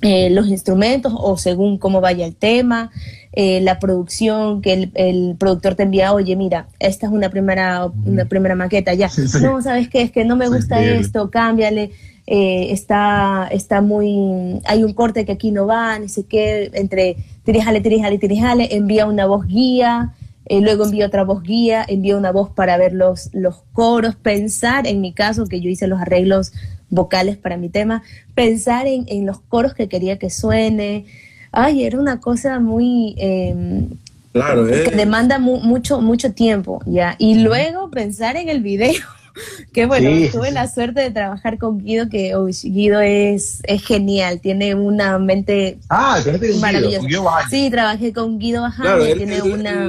[0.03, 2.91] eh, los instrumentos o según cómo vaya el tema.
[3.35, 8.27] Eh, la producción, que el, productor te envía, oye, mira, esta es una primera, una
[8.27, 9.11] primera maqueta, ya.
[9.41, 10.03] No, ¿sabes qué?
[10.03, 11.93] Es que no me gusta esto, cámbiale.
[12.27, 17.17] Eh, está, está muy, hay un corte que aquí no va, ni sé qué, entre
[17.45, 20.15] tirijale, tirijale, tirijale, envía una voz guía,
[20.47, 24.87] eh, luego envía otra voz guía, envía una voz para ver los, los coros, pensar,
[24.87, 26.53] en mi caso, que yo hice los arreglos
[26.93, 28.03] vocales para mi tema,
[28.35, 31.07] pensar en, en los coros que quería que suene,
[31.51, 33.15] ay, era una cosa muy...
[33.19, 33.89] Em,
[34.33, 34.93] claro, que eh.
[34.95, 37.17] demanda mucho, mucho tiempo, ¿ya?
[37.19, 39.03] Y luego pensar en el video.
[39.73, 42.35] que bueno, tuve la suerte de trabajar con Guido, que
[42.65, 46.21] Guido es, es genial, tiene una mente ah,
[46.61, 47.49] maravillosa.
[47.49, 49.89] sí, trabajé con Guido Bajano, tiene una...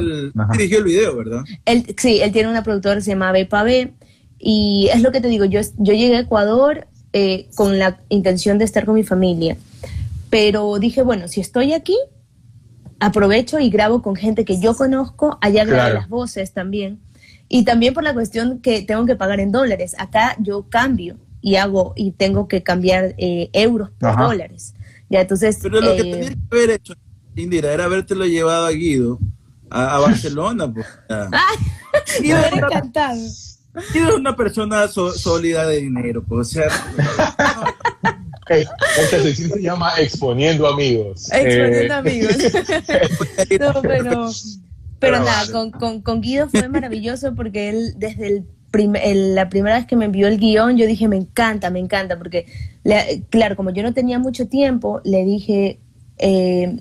[0.53, 1.43] dirigió el video, ¿verdad?
[1.65, 3.65] Él, sí, él tiene una productora que se llama Bepa
[4.45, 8.57] y es lo que te digo, yo, yo llegué a Ecuador eh, con la intención
[8.57, 9.57] de estar con mi familia.
[10.29, 11.95] Pero dije, bueno, si estoy aquí,
[12.99, 16.99] aprovecho y grabo con gente que yo conozco, allá grabo las voces también.
[17.49, 19.95] Y también por la cuestión que tengo que pagar en dólares.
[19.99, 24.73] Acá yo cambio y hago y tengo que cambiar eh, euros por dólares.
[25.09, 26.93] Ya, entonces, Pero lo que eh, tenía que haber hecho,
[27.35, 29.19] Indira, era habértelo llevado a Guido
[29.69, 30.73] a, Barcelona.
[30.73, 30.87] Pues,
[32.19, 33.19] y me hubiera encantado.
[33.93, 36.67] Guido es una persona sólida de dinero, o sea,
[38.49, 41.31] esta sección se llama Exponiendo Amigos.
[41.31, 42.37] Exponiendo eh, Amigos.
[43.49, 43.81] pero,
[44.99, 49.85] pero, nada, con, con, con, Guido fue maravilloso porque él desde el la primera vez
[49.85, 52.47] que me envió el guion, yo dije, me encanta, me encanta, porque,
[53.29, 55.79] claro, como yo no tenía mucho tiempo, le dije,
[56.17, 56.79] eh,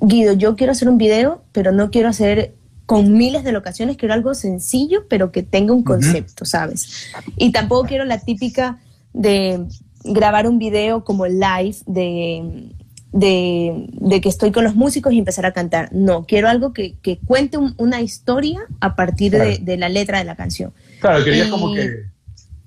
[0.00, 2.54] Guido, yo quiero hacer un video, pero no quiero hacer
[2.86, 7.08] con miles de locaciones, quiero algo sencillo, pero que tenga un concepto, ¿sabes?
[7.36, 8.78] Y tampoco quiero la típica
[9.12, 9.64] de
[10.04, 12.70] grabar un video como live de,
[13.12, 15.88] de, que estoy con los músicos y empezar a cantar.
[15.92, 20.36] No, quiero algo que, que cuente una historia a partir de, la letra de la
[20.36, 20.72] canción.
[21.00, 22.13] Claro, quería como que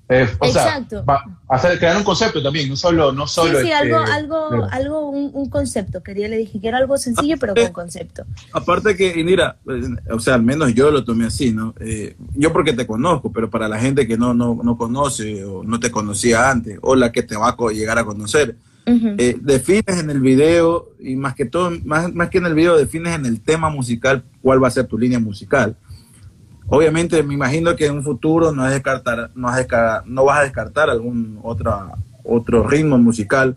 [0.08, 1.04] eh, o Exacto.
[1.04, 3.12] Sea, hacer, crear un concepto también, no solo...
[3.12, 6.02] No solo sí, sí algo, este, algo, algo un, concepto.
[6.02, 8.24] Quería, le dije que era algo sencillo, pero con concepto.
[8.52, 11.74] Aparte que, mira, eh, o sea, al menos yo lo tomé así, ¿no?
[11.80, 15.62] Eh, yo porque te conozco, pero para la gente que no, no, no conoce o
[15.62, 18.56] no te conocía antes, o la que te va a llegar a conocer,
[18.86, 23.14] defines en el video, y más que todo, más, más que en el video, defines
[23.14, 25.76] en el tema musical cuál va a ser tu línea musical.
[26.68, 29.48] Obviamente me imagino que en un futuro no, descartar, no,
[30.04, 31.92] no vas a descartar algún otra,
[32.24, 33.56] otro ritmo musical,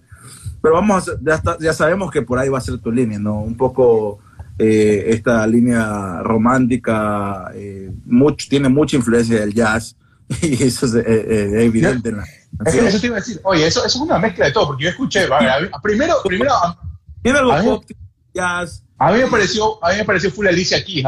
[0.62, 3.42] pero vamos ya, ya sabemos que por ahí va a ser tu línea, ¿no?
[3.42, 4.20] Un poco
[4.58, 9.96] eh, esta línea romántica eh, mucho, tiene mucha influencia del jazz
[10.42, 12.24] y eso es, eh, evidente en la
[12.66, 14.68] Es que eso te iba a decir, oye, eso, eso, es una mezcla de todo,
[14.68, 15.28] porque yo escuché,
[15.82, 16.56] primero, primero...
[17.24, 17.82] Tiene algo jazz,
[19.04, 21.04] a mí me pareció, a mí me pareció full Alicia aquí,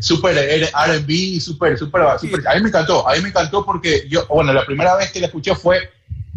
[0.00, 4.52] súper R&B, súper, súper, a mí me encantó, a mí me encantó porque yo, bueno,
[4.52, 5.90] la primera vez que la escuché fue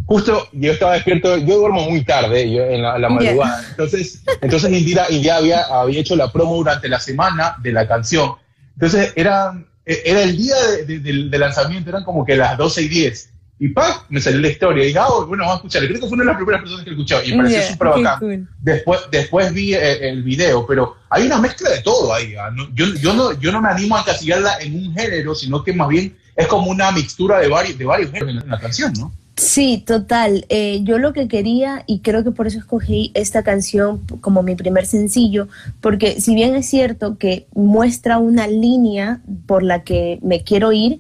[0.06, 5.06] justo, yo estaba despierto, yo duermo muy tarde, yo en la, madrugada, entonces, entonces Indira,
[5.10, 8.36] Indira había, había hecho la promo durante la semana de la canción,
[8.76, 9.54] entonces era,
[9.86, 10.56] era el día
[10.88, 13.30] de, lanzamiento, eran como que las 12 y 10,
[13.62, 14.06] y ¡pac!
[14.10, 14.84] me salió la historia.
[14.84, 15.84] Y dije, ah, bueno, vamos a escuchar.
[15.84, 17.24] Creo que fue una de las primeras personas que lo escuchó.
[17.24, 18.50] Y me pareció súper bacán.
[18.60, 22.34] Después, después vi eh, el video, pero hay una mezcla de todo ahí.
[22.34, 22.50] ¿ah?
[22.74, 25.90] yo, yo, no, yo no me animo a encasillarla en un género, sino que más
[25.90, 29.14] bien es como una mixtura de varios, de varios géneros en la canción, ¿no?
[29.38, 30.46] Sí, total.
[30.50, 34.56] Eh, yo lo que quería, y creo que por eso escogí esta canción como mi
[34.56, 35.48] primer sencillo,
[35.82, 41.00] porque si bien es cierto que muestra una línea por la que me quiero ir,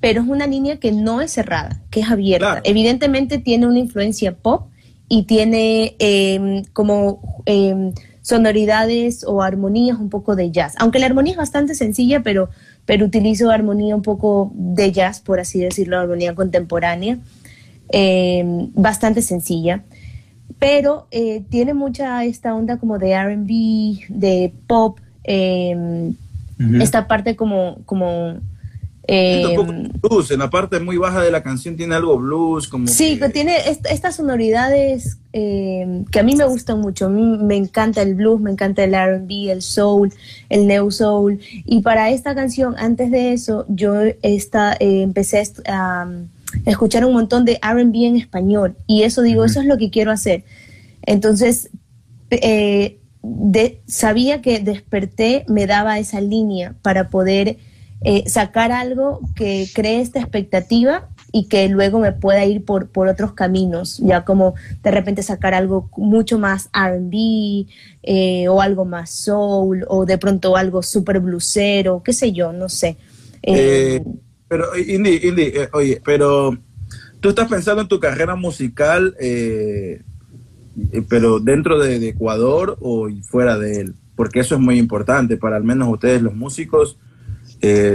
[0.00, 2.60] pero es una línea que no es cerrada, que es abierta.
[2.64, 4.68] Evidentemente tiene una influencia pop
[5.08, 7.92] y tiene em, como em,
[8.22, 12.48] sonoridades o armonías un poco de jazz, aunque la armonía es bastante sencilla, pero,
[12.86, 17.18] pero utilizo armonía un poco de jazz, por así decirlo, armonía contemporánea.
[17.92, 19.82] Em, bastante sencilla,
[20.60, 24.98] pero eh, tiene mucha esta onda como de RB, de pop,
[26.80, 27.78] esta parte como...
[27.84, 28.38] como
[29.06, 32.86] em, blues, en la parte muy baja de la canción tiene algo blues, como...
[32.86, 37.06] Sí, que, tiene estas sonoridades que a mí me gustan mucho.
[37.06, 40.12] A mí me encanta el blues, me encanta el RB, el soul,
[40.48, 41.40] el neo soul.
[41.64, 46.08] Y para esta canción, antes de eso, yo esta, eh, empecé a
[46.66, 50.10] escuchar un montón de RB en español y eso digo, eso es lo que quiero
[50.10, 50.44] hacer.
[51.02, 51.70] Entonces,
[52.30, 52.98] eh,
[53.86, 57.58] sabía que desperté me daba esa línea para poder
[58.02, 63.08] eh, sacar algo que cree esta expectativa y que luego me pueda ir por, por
[63.08, 67.66] otros caminos, ya como de repente sacar algo mucho más RB
[68.02, 72.68] eh, o algo más soul o de pronto algo súper blusero, qué sé yo, no
[72.68, 72.96] sé.
[74.50, 76.58] Pero, Indy, Indy eh, oye, pero
[77.20, 80.02] tú estás pensando en tu carrera musical, eh,
[80.92, 85.54] eh, pero dentro de, Ecuador o fuera de él, porque eso es muy importante para
[85.54, 86.98] al menos ustedes los músicos.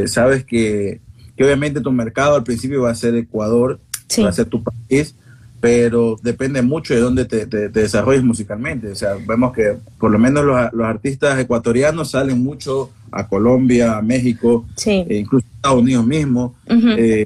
[0.07, 1.01] Sabes que,
[1.39, 3.79] obviamente tu mercado al principio va a ser Ecuador,
[4.23, 5.15] va a ser tu país,
[5.59, 8.91] pero depende mucho de dónde te, desarrolles musicalmente.
[8.91, 13.97] O sea, vemos que por lo menos los, los artistas ecuatorianos salen mucho a Colombia,
[13.97, 16.55] a México, e incluso a Estados Unidos mismo.
[16.67, 17.25] Eh,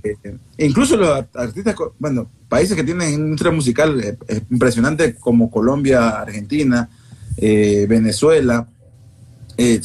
[0.60, 6.90] incluso los artistas, bueno, países que tienen industria musical eh, impresionante como Colombia, Argentina,
[7.38, 8.68] eh, Venezuela,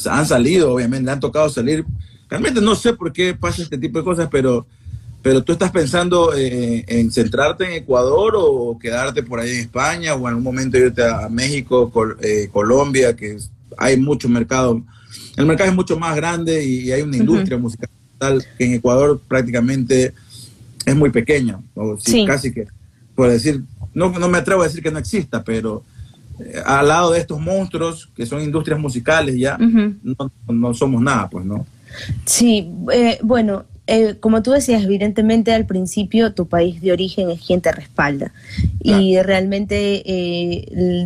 [0.09, 1.83] han salido, obviamente, han tocado salir.
[2.29, 4.65] Realmente no sé por qué pasa este tipo de cosas, pero,
[5.21, 10.19] pero tú estás pensando en centrarte en Ecuador o quedarte por ahí en España o
[10.19, 11.91] en algún momento irte a México,
[12.51, 13.37] Colombia, que
[13.77, 14.81] hay mucho mercado.
[15.37, 17.89] El mercado es mucho más grande y hay una industria musical
[18.57, 20.13] que en Ecuador prácticamente
[20.85, 22.67] es muy pequeña, o casi que,
[23.15, 23.63] puedo decir,
[23.93, 25.83] no, no me atrevo a decir que no exista, pero
[26.39, 31.45] eh, al lado de estos monstruos que son industrias musicales ya, no, somos nada, pues,
[31.45, 31.65] ¿no?
[32.25, 37.41] Sí, eh, bueno, eh, como tú decías, evidentemente al principio tu país de origen es
[37.41, 38.33] quien te respalda.
[38.81, 40.03] Y realmente,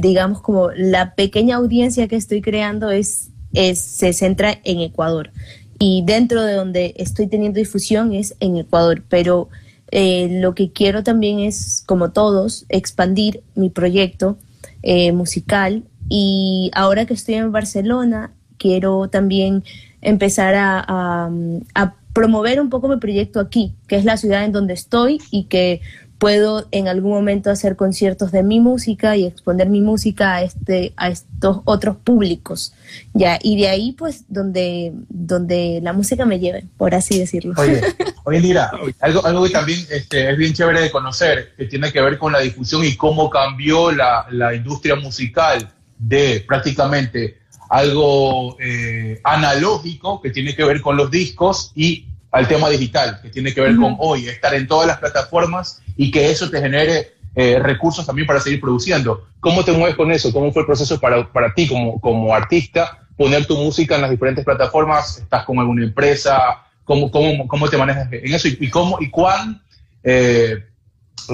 [0.01, 5.31] digamos, como la pequeña audiencia que estoy creando es se centra en Ecuador.
[5.79, 9.49] Y dentro de donde estoy teniendo difusión es en Ecuador, pero
[9.91, 14.37] eh, lo que quiero también es, como todos, expandir mi proyecto
[14.83, 15.83] eh, musical.
[16.09, 19.63] Y ahora que estoy en Barcelona, quiero también
[20.01, 21.29] empezar a,
[21.75, 25.45] a promover un poco mi proyecto aquí, que es la ciudad en donde estoy y
[25.45, 25.81] que
[26.19, 30.91] puedo en algún momento hacer conciertos de mi música y exponer mi música a este
[30.97, 32.73] a estos otros públicos.
[33.13, 37.53] Ya y de ahí pues donde donde la música me lleve por así decirlo.
[37.57, 37.81] Oye
[38.25, 38.69] oye Lira
[38.99, 42.33] algo algo que también este, es bien chévere de conocer que tiene que ver con
[42.33, 47.38] la difusión y cómo cambió la, la industria musical de prácticamente
[47.69, 53.29] algo eh, analógico que tiene que ver con los discos y al tema digital, que
[53.29, 57.13] tiene que ver con hoy, estar en todas las plataformas y que eso te genere
[57.35, 59.27] eh, recursos también para seguir produciendo.
[59.39, 60.31] ¿Cómo te mueves con eso?
[60.33, 64.11] ¿Cómo fue el proceso para, para ti como, como artista poner tu música en las
[64.11, 65.19] diferentes plataformas?
[65.19, 66.63] ¿Estás con alguna empresa?
[66.83, 68.47] ¿Cómo, cómo, cómo te manejas en eso?
[68.47, 69.61] ¿Y, cómo, y cuán,
[70.03, 70.65] eh,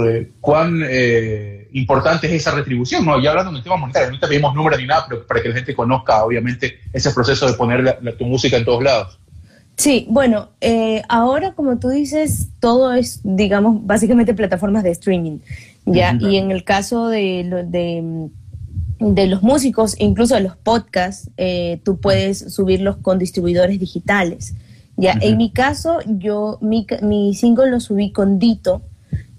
[0.06, 0.82] eh, cuán
[1.80, 3.06] importante es esa retribución?
[3.06, 3.22] ¿no?
[3.22, 5.56] Ya hablando del tema monetario, no te pedimos números ni nada, pero para que la
[5.56, 9.20] gente conozca, obviamente, ese proceso de poner tu música en todos lados.
[9.78, 15.40] Sí, bueno, eh, ahora como tú dices, todo es, digamos, básicamente plataformas de streaming,
[15.86, 16.18] ¿ya?
[16.20, 18.30] Y en el caso de, de,
[19.00, 24.56] de, los músicos, incluso de los podcasts, eh, tú puedes subirlos con distribuidores digitales,
[24.96, 25.18] ¿ya?
[25.20, 28.82] En mi caso, yo, mi, mi single lo subí con Dito,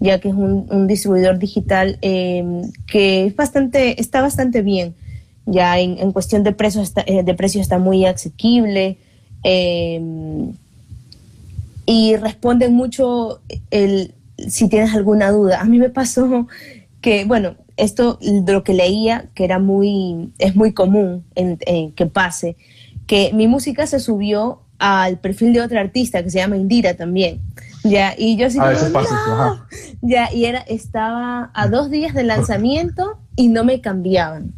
[0.01, 4.95] ya que es un, distribuidor digital em, que es bastante, está bastante bien,
[5.47, 8.99] ya en, en cuestión de precios eh, de precio está muy asequible,
[9.49, 10.55] Em,
[11.87, 13.41] y responden mucho
[13.71, 14.13] el,
[14.49, 15.61] si tienes alguna duda.
[15.61, 16.49] A mí me pasó
[17.01, 21.59] que, bueno, esto de lo que leía, que era muy, es muy común en,
[21.93, 22.57] que pase,
[23.07, 27.41] que mi música se subió al perfil de otra artista que se llama Indira también.
[27.89, 29.67] Ya, y yo sí a veces pasa
[30.03, 34.55] Ya, y era, estaba a dos días del lanzamiento y no me cambiaban.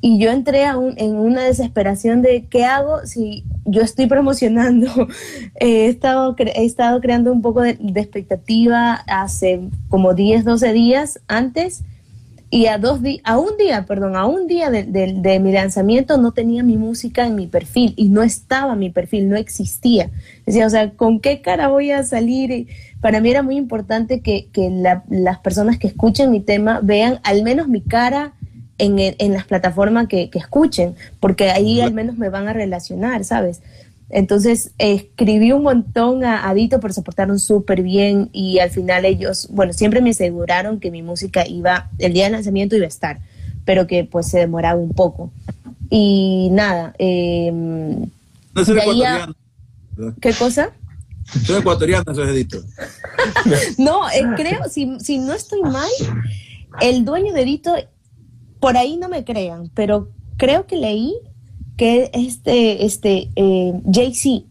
[0.00, 4.88] Y yo entré a un, en una desesperación de qué hago si yo estoy promocionando.
[5.60, 11.20] he, estado he estado creando un poco de, de expectativa hace como 10, 12 días
[11.28, 11.82] antes
[12.48, 16.32] y a dos a un día, perdón, a un día de, de, mi lanzamiento no
[16.32, 20.10] tenía mi música en mi perfil y no estaba mi perfil, no existía.
[20.46, 22.68] Decía, o sea, ¿con qué cara voy a salir?
[23.00, 27.42] Para mí era muy importante que, que las personas que escuchen mi tema vean al
[27.42, 28.32] menos mi cara
[28.78, 33.24] en, en las plataformas que, que escuchen, porque ahí al menos me van a relacionar,
[33.24, 33.60] ¿sabes?
[34.08, 39.48] Entonces escribí un montón a Adito, pero se portaron súper bien y al final ellos,
[39.50, 43.18] bueno, siempre me aseguraron que mi música iba, el día del lanzamiento iba a estar,
[43.64, 45.32] pero que pues se demoraba un poco.
[45.90, 46.94] Y nada.
[46.98, 49.34] Eh, no soy ecuatoriano.
[50.20, 50.70] ¿Qué cosa?
[51.44, 52.62] Soy ecuatoriano, soy Edito.
[53.78, 55.90] no, eh, creo, si, si no estoy mal,
[56.80, 57.74] el dueño de Edito,
[58.60, 61.14] por ahí no me crean, pero creo que leí
[61.76, 64.46] que este, este, eh, Jay-Z.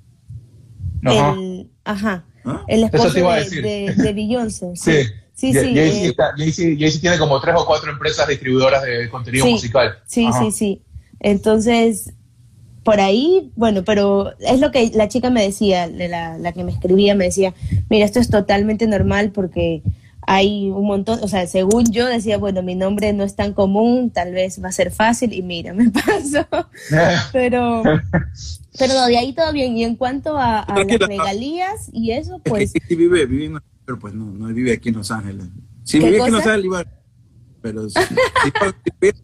[1.03, 2.25] El, ajá.
[2.43, 2.63] ¿Ah?
[2.67, 4.73] El esposo de, de, Beyoncé.
[4.75, 5.51] Sí.
[5.51, 6.75] Sí, sí.
[6.79, 9.97] Jay-Z tiene como tres o cuatro empresas distribuidoras de contenido musical.
[10.05, 10.81] Sí, sí, sí.
[11.19, 12.13] Entonces,
[12.83, 16.71] por ahí, bueno, pero es lo que la chica me decía, la, la que me
[16.71, 17.53] escribía, me decía,
[17.89, 19.81] mira, esto es totalmente normal porque
[20.27, 24.11] hay un montón, o sea, según yo decía, bueno, mi nombre no es tan común,
[24.11, 26.47] tal vez va a ser fácil y mira, me pasó.
[27.31, 27.83] pero,
[28.77, 29.77] pero de ahí todo bien.
[29.77, 32.71] Y en cuanto a, las regalías y eso, pues...
[32.71, 35.45] Sí, vive, vive, pero pues no, no vive aquí en Los Ángeles.
[35.83, 36.85] Si vive aquí en Los Ángeles, iba,
[37.65, 37.99] pero si,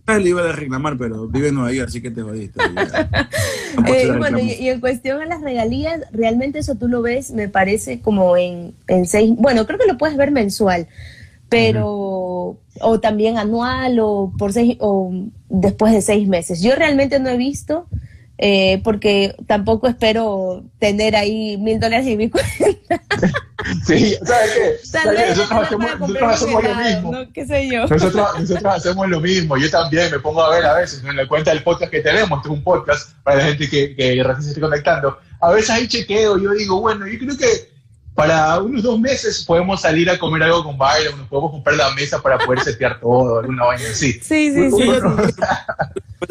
[0.07, 2.59] le iba a reclamar, pero vive en Nueva York, así que te jodiste.
[3.87, 8.01] eh, bueno, y, en cuestión a las regalías, realmente eso tú lo ves, me parece
[8.01, 10.87] como en, en seis, bueno, creo que lo puedes ver mensual,
[11.49, 15.13] pero, o también anual, o por seis, o
[15.47, 16.63] después de seis meses.
[16.63, 17.85] Yo realmente no he visto,
[18.39, 23.03] eh, porque tampoco espero tener ahí mil dólares en mi cuenta.
[23.85, 25.25] Sí, ¿sabes qué?
[25.29, 27.11] Nosotros, hacemos, nosotros hacemos, lo mismo.
[27.11, 27.33] ¿no?
[27.33, 27.87] ¿Qué sé yo?
[27.87, 29.57] Nosotros, nosotros hacemos lo mismo.
[29.57, 32.37] Yo también me pongo a ver a veces en la cuenta del podcast que tenemos,
[32.39, 35.17] este es un podcast para la gente que, que recién se esté conectando.
[35.39, 37.71] A veces hay chequeo, yo digo, bueno, yo creo que
[38.13, 41.93] para unos dos meses podemos salir a comer algo con Byron, nos podemos comprar la
[41.95, 44.13] mesa para poder setear todo, alguna vaina así.
[44.13, 44.91] Sí, sí, sí.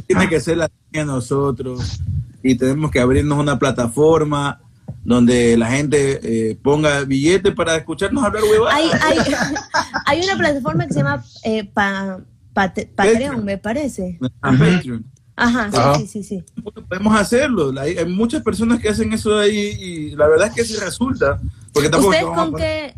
[0.06, 2.00] Tiene que ser la de nosotros
[2.42, 4.60] y tenemos que abrirnos una plataforma
[5.04, 8.74] donde la gente eh, ponga billetes para escucharnos hablar huevadas.
[8.74, 9.18] Hay, hay,
[10.06, 12.20] hay, una plataforma que se llama eh, pa,
[12.52, 14.18] Patreon, me parece.
[14.40, 15.04] Patreon.
[15.40, 16.44] Ajá, sí, sí, sí,
[16.86, 17.72] Podemos hacerlo.
[17.80, 21.40] Hay, muchas personas que hacen eso ahí y la verdad es que sí resulta.
[21.72, 22.94] Porque ¿Ustedes con qué,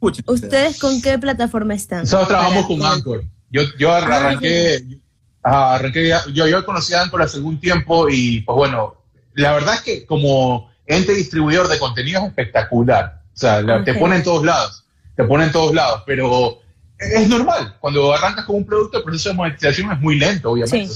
[0.00, 2.00] ¿Ustedes con qué plataforma están?
[2.00, 3.24] Nosotros trabajamos con Anchor.
[3.50, 4.98] Yo, yo ah, arranqué,
[5.42, 8.96] arranqué yo, yo conocí a Anchor hace algún tiempo y pues bueno,
[9.34, 13.20] la verdad es que como ente distribuidor de contenido es espectacular.
[13.34, 14.84] O sea, te pone en todos lados,
[15.16, 16.60] te pone en todos lados, pero
[16.98, 17.76] es normal.
[17.80, 20.92] Cuando arrancas con un producto, el proceso de monetización es muy lento, obviamente.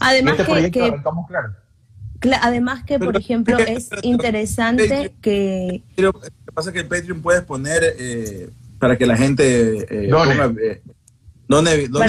[0.00, 1.54] además este que, arrancamos claro.
[2.40, 5.82] Además que, por ejemplo, es interesante que...
[5.94, 8.48] Pero lo que pasa es que en Patreon puedes poner eh,
[8.78, 10.80] para que la gente eh, ponga, eh,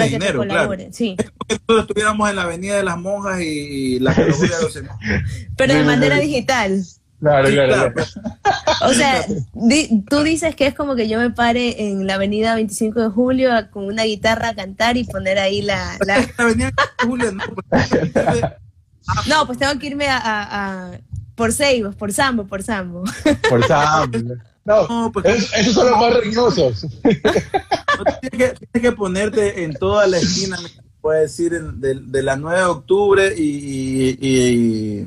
[0.08, 0.74] dinero, claro.
[0.90, 1.16] Sí.
[1.18, 4.38] Es como que nosotros estuviéramos en la Avenida de las Monjas y, la de los
[5.56, 6.82] Pero de manera digital.
[7.20, 7.94] Claro, claro,
[8.82, 9.24] O sea,
[10.10, 13.50] tú dices que es como que yo me pare en la avenida 25 de Julio
[13.70, 15.96] con una guitarra a cantar y poner ahí la...
[16.06, 16.26] la...
[16.36, 17.42] avenida Julio no.
[17.54, 17.90] Pues,
[19.28, 20.90] no, pues tengo que irme a, a,
[21.34, 23.04] por Seibos, por Sambo, por Sambo.
[23.48, 24.18] Por Sambo.
[24.64, 26.86] No, pues, esos son los más riñosos.
[28.30, 30.58] tienes, que, que, ponerte en toda la esquina,
[31.00, 35.06] puede decir, de, de, la 9 de octubre y, y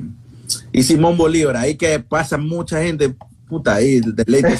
[0.82, 3.14] Simón Bolívar, ahí que pasa mucha gente,
[3.48, 4.42] puta, ahí, de ley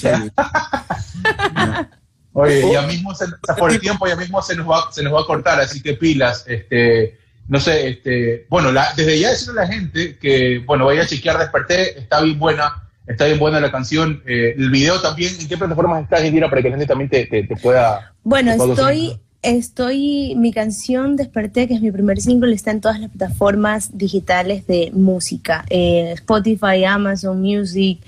[2.33, 3.27] Oye, ya mismo, se,
[3.59, 5.95] por el tiempo, ya mismo se nos, va, se nos va a cortar, así que
[5.95, 7.19] pilas, este,
[7.49, 11.39] no sé, este, bueno, desde ya decirle a la gente que, bueno, vaya a chequear
[11.39, 15.57] Desperté, está bien buena, está bien buena la canción, eh, el video también, ¿en qué
[15.57, 18.15] plataformas estás, Indira, para que la gente también te, te, pueda...
[18.23, 23.11] Bueno, estoy Estoy, mi canción Desperté, que es mi primer single, está en todas las
[23.11, 28.01] plataformas digitales de música, eh, Spotify, Amazon Music,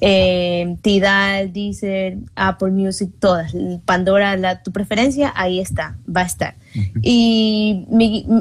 [0.00, 3.52] eh, Tidal, Deezer, Apple Music, todas,
[3.84, 6.54] Pandora, la, tu preferencia, ahí está, va a estar.
[7.02, 7.84] Y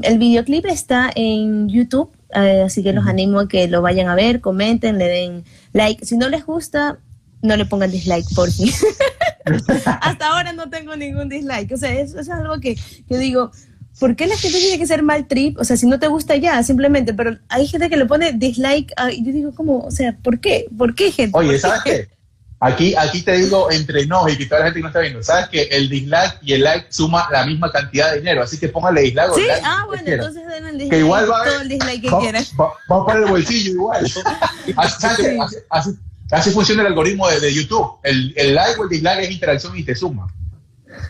[0.04, 4.16] el videoclip está en YouTube, eh, así que los animo a que lo vayan a
[4.16, 6.06] ver, comenten, le den like.
[6.06, 7.00] Si no les gusta,
[7.42, 8.72] no le pongan dislike, por fin.
[10.02, 11.72] Hasta ahora no tengo ningún dislike.
[11.74, 12.76] O sea, eso, es algo que
[13.10, 13.52] yo digo,
[14.00, 15.58] ¿por qué la gente tiene que ser mal trip?
[15.60, 18.94] O sea, si no te gusta ya, simplemente, pero hay gente que le pone dislike
[19.12, 19.80] y yo digo, ¿cómo?
[19.80, 20.68] O sea, ¿por qué?
[20.78, 21.38] ¿Por qué, gente?
[21.38, 22.20] Oye, ¿sabes qué?
[22.62, 25.24] Aquí, aquí te digo entre nos y que toda la gente que no está viendo,
[25.24, 28.68] sabes que el dislike y el like suma la misma cantidad de dinero, así que
[28.68, 29.34] póngale dislike.
[29.34, 30.90] Sí, o like ah, bueno, entonces den el dislike.
[30.90, 32.52] Que igual va todo el dislike que va, quieras.
[32.60, 34.06] Va, va, para el bolsillo igual.
[34.76, 35.24] así, así,
[35.70, 35.90] así,
[36.32, 37.98] así, funciona el algoritmo de, de YouTube.
[38.04, 40.28] El, el, like o el dislike es interacción y te suma.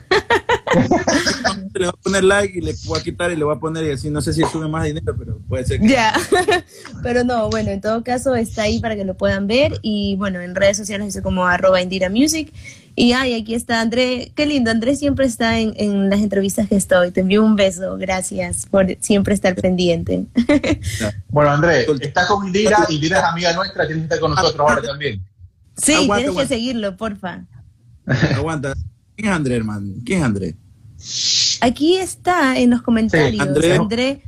[1.73, 3.85] le voy a poner like y le voy a quitar y le voy a poner
[3.85, 5.87] y así no sé si sube más dinero, pero puede ser que...
[5.87, 6.13] Ya,
[7.03, 10.41] pero no, bueno, en todo caso está ahí para que lo puedan ver y bueno,
[10.41, 12.53] en redes sociales dice como arroba Indira Music
[12.99, 16.75] y ay, aquí está André, qué lindo, André siempre está en, en, las entrevistas que
[16.75, 20.25] estoy, te envío un beso, gracias por siempre estar pendiente.
[21.29, 24.81] bueno, André, está con Indira, Indira es amiga nuestra, tienes que estar con nosotros ahora
[24.81, 25.25] también.
[25.81, 26.41] Sí, aguanta, tienes aguanta.
[26.41, 27.45] que seguirlo, porfa.
[28.35, 28.73] Aguanta.
[29.15, 29.93] ¿Quién es André, hermano?
[30.05, 30.55] ¿Quién es André?
[31.61, 33.31] Aquí está en los comentarios.
[33.31, 34.23] Sí, André, André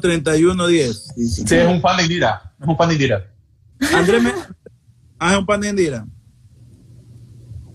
[0.00, 1.14] 3110.
[1.16, 2.54] Sí, es un fan de Indira.
[2.60, 3.26] Es un fan de Indira.
[3.92, 4.32] André me...
[5.18, 6.06] Ah, es un fan de Indira.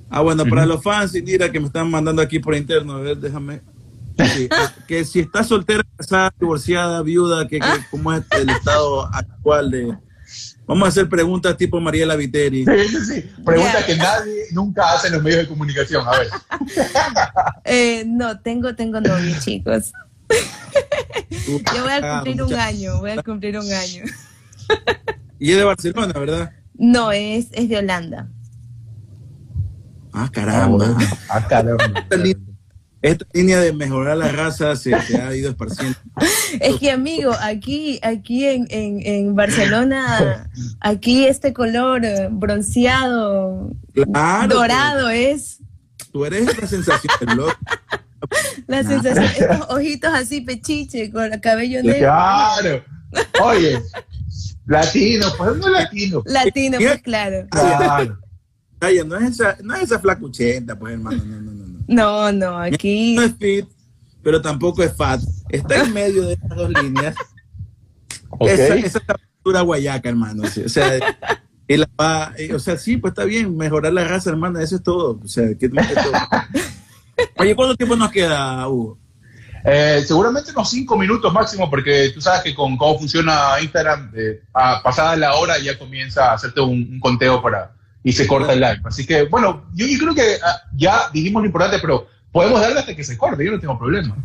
[0.10, 3.18] Ah, bueno, para los fans Indira que me están mandando aquí por interno, a ver,
[3.18, 3.62] déjame.
[4.36, 4.50] Sí,
[4.88, 9.98] que si está soltera, casada, divorciada, viuda, que, que cómo es el estado actual de,
[10.70, 12.64] Vamos a hacer preguntas tipo Mariela Viteri.
[12.64, 13.30] Sí, sí, sí.
[13.44, 13.86] Preguntas yeah.
[13.88, 16.06] que nadie nunca hace en los medios de comunicación.
[16.08, 16.28] A ver.
[17.66, 19.92] eh, no, tengo, tengo novio, chicos.
[21.48, 24.04] Yo voy a cumplir un año, voy a cumplir un año.
[25.40, 26.52] y es de Barcelona, ¿verdad?
[26.76, 28.30] No, es, es de Holanda.
[30.14, 30.98] Ah, caramba.
[31.30, 32.06] Ah, caramba
[33.02, 35.98] esta línea de mejorar la raza se, se, ha ido esparciendo.
[36.60, 40.50] Es que, amigo, aquí, aquí en, en, en Barcelona,
[40.82, 42.02] aquí este color
[42.32, 45.60] bronceado, claro, dorado es.
[46.12, 47.58] Tú eres la sensación del loco.
[48.68, 52.00] La sensación, estos ojitos así pechiche, con el cabello negro.
[52.00, 52.84] Claro.
[53.42, 53.82] Oye,
[54.66, 56.24] latino, pues no latino.
[56.26, 57.48] Latino, pues claro.
[57.50, 58.20] Claro.
[59.06, 61.80] No es esa, no es esa flacuchenta, pues hermano, no, no, no.
[61.88, 63.16] No, no, aquí.
[63.16, 63.66] No es fit,
[64.24, 65.22] pero tampoco es fat.
[65.50, 67.16] Está en medio de estas dos líneas.
[68.30, 68.54] Okay.
[68.54, 70.44] Esa, esa captura guayaca, hermano.
[70.44, 71.00] O sea,
[71.68, 75.20] él va, o sea, sí, pues está bien, mejorar la raza, hermano, eso es todo.
[75.24, 76.14] O sea, ¿qué, qué todo?
[77.38, 78.98] Oye, ¿cuánto tiempo nos queda, Hugo?
[79.66, 84.42] Eh, seguramente unos cinco minutos máximo, porque tú sabes que con cómo funciona Instagram, eh,
[84.54, 88.54] a pasada la hora ya comienza a hacerte un, un conteo para, y se corta
[88.54, 88.82] el live.
[88.86, 92.80] Así que, bueno, yo, yo creo que uh, ya dijimos lo importante, pero podemos darle
[92.80, 94.16] hasta que se corte, yo no tengo problema.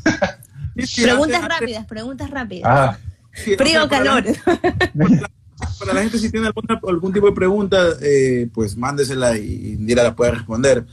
[1.03, 2.64] preguntas rápidas, preguntas rápidas.
[2.66, 2.99] Ah.
[3.33, 4.22] Sí, Frío o calor.
[4.45, 5.31] Para la,
[5.79, 10.05] para la, gente, si tiene alguna, algún tipo de pregunta, eh, pues mándesela y Indira
[10.05, 10.85] la puede responder.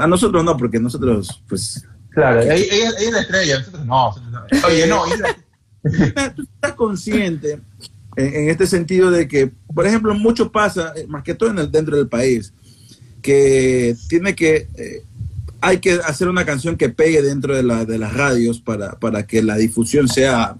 [0.00, 1.86] A nosotros no, porque nosotros, pues.
[2.10, 4.14] Claro, ella, ella, ella es la estrella, nosotros no.
[4.66, 5.04] Oye, no,
[6.34, 7.60] tú estás consciente
[8.16, 11.58] en, en, este sentido de que, por ejemplo, mucho pasa, eh, más que todo en
[11.58, 12.52] el, dentro del país,
[13.22, 15.02] que tiene que, eh,
[15.60, 19.26] hay que hacer una canción que pegue dentro de, la, de las radios para, para,
[19.26, 20.56] que la difusión sea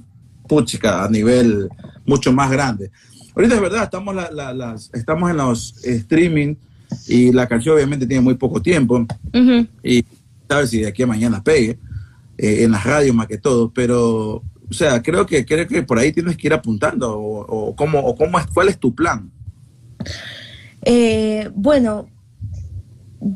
[0.49, 1.69] puchica a nivel
[2.07, 2.91] mucho más grande.
[3.37, 6.55] Ahorita es verdad, estamos, la, la, las, estamos en los streaming
[7.09, 9.69] y la canción obviamente tiene muy poco tiempo uh -huh.
[9.83, 10.05] y
[10.49, 11.79] sabes si de aquí a mañana pegue
[12.39, 14.43] eh, en las radios más que todo, pero
[14.75, 17.77] o sea, creo que, creo que por ahí tienes que ir apuntando o, o o
[18.17, 19.31] cómo es, cuál es tu plan.
[20.83, 22.09] Eh, bueno,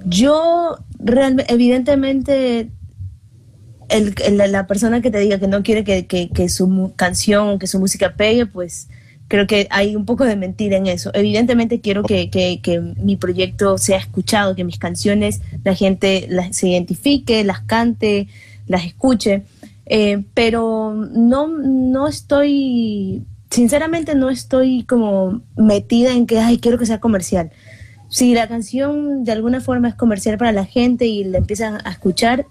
[0.04, 2.70] yo realmente, evidentemente,
[3.88, 7.50] el, el, la persona que te diga que no quiere que, que, que su canción
[7.50, 8.88] o que su música pegue, pues
[9.28, 11.12] creo que hay un poco de mentira en eso.
[11.14, 16.56] Evidentemente quiero que, que, que, mi proyecto sea escuchado, que mis canciones la gente las,
[16.56, 18.26] se identifique, las cante,
[18.66, 19.44] las escuche.
[19.88, 26.86] Eh, pero no, no estoy, sinceramente no estoy como metida en que, ay, quiero que
[26.86, 27.50] sea comercial.
[28.08, 31.90] Si la canción de alguna forma es comercial para la gente y la empiezan a
[31.90, 32.46] escuchar,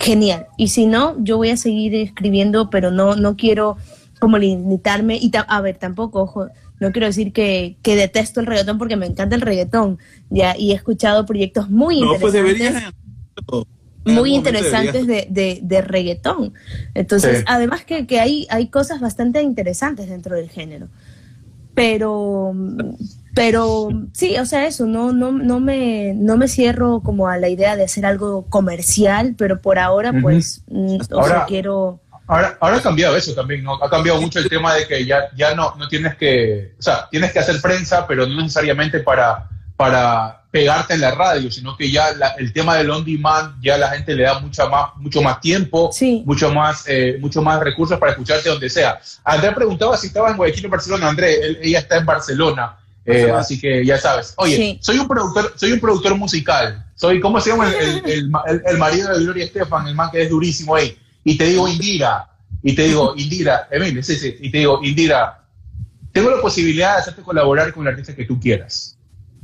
[0.00, 0.46] genial.
[0.56, 3.76] Y si no, yo voy a seguir escribiendo, pero no, no quiero
[4.18, 5.16] como limitarme.
[5.16, 6.48] Y a ver, tampoco, ojo,
[6.80, 9.98] no quiero decir que, que, detesto el reggaetón porque me encanta el reggaetón.
[10.30, 12.20] Ya, y he escuchado proyectos muy no, interesantes.
[12.20, 12.94] Pues deberías
[14.08, 16.54] muy interesantes de, de, de, reggaetón.
[16.94, 17.44] Entonces, sí.
[17.46, 20.88] además que, que, hay, hay cosas bastante interesantes dentro del género.
[21.74, 22.54] Pero,
[23.34, 27.48] pero sí, o sea, eso, no, no, no, me, no me cierro como a la
[27.48, 31.12] idea de hacer algo comercial, pero por ahora, pues, uh -huh.
[31.12, 32.00] o ahora, sea, quiero...
[32.26, 33.74] Ahora, ahora ha cambiado eso también, ¿no?
[33.74, 37.08] Ha cambiado mucho el tema de que ya, ya no, no tienes que, o sea,
[37.10, 41.90] tienes que hacer prensa, pero no necesariamente para, para pegarte en la radio, sino que
[41.90, 45.40] ya el tema del on demand ya la gente le da mucha más, mucho más
[45.40, 45.90] tiempo,
[46.24, 48.98] mucho más, eh, mucho más recursos para escucharte donde sea.
[49.24, 51.08] Andrés preguntaba si estaba en Guayaquil o Barcelona.
[51.08, 52.78] Andrés, ella está en Barcelona.
[53.04, 54.34] Eh, así que ya sabes.
[54.36, 56.84] Oye, soy un productor, soy un productor musical.
[56.94, 58.30] Soy, ¿cómo se llama el,
[58.66, 60.98] el, marido de Gloria Estefan, el man que es durísimo ahí?
[61.24, 62.28] Y te digo Indira,
[62.62, 65.42] y te digo Indira, Emilio, sí, sí, y te digo Indira,
[66.12, 68.97] tengo la posibilidad de hacerte colaborar con el artista que tú quieras.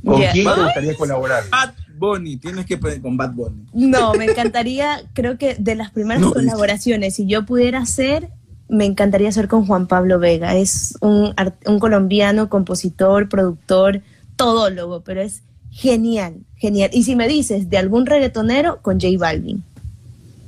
[0.05, 1.45] ¿Con quién te gustaría colaborar?
[1.51, 3.67] Bad Bunny, tienes que poner con Bad Bunny.
[3.73, 8.31] No, me encantaría, creo que de las primeras colaboraciones, si yo pudiera hacer,
[8.69, 10.55] me encantaría hacer con Juan Pablo Vega.
[10.55, 11.35] Es un,
[11.67, 14.03] un colombiano, compositor, productor,
[14.37, 16.91] todólogo, pero es genial, genial.
[16.93, 19.63] Y si me dices de algún reggaetonero, con J Balvin.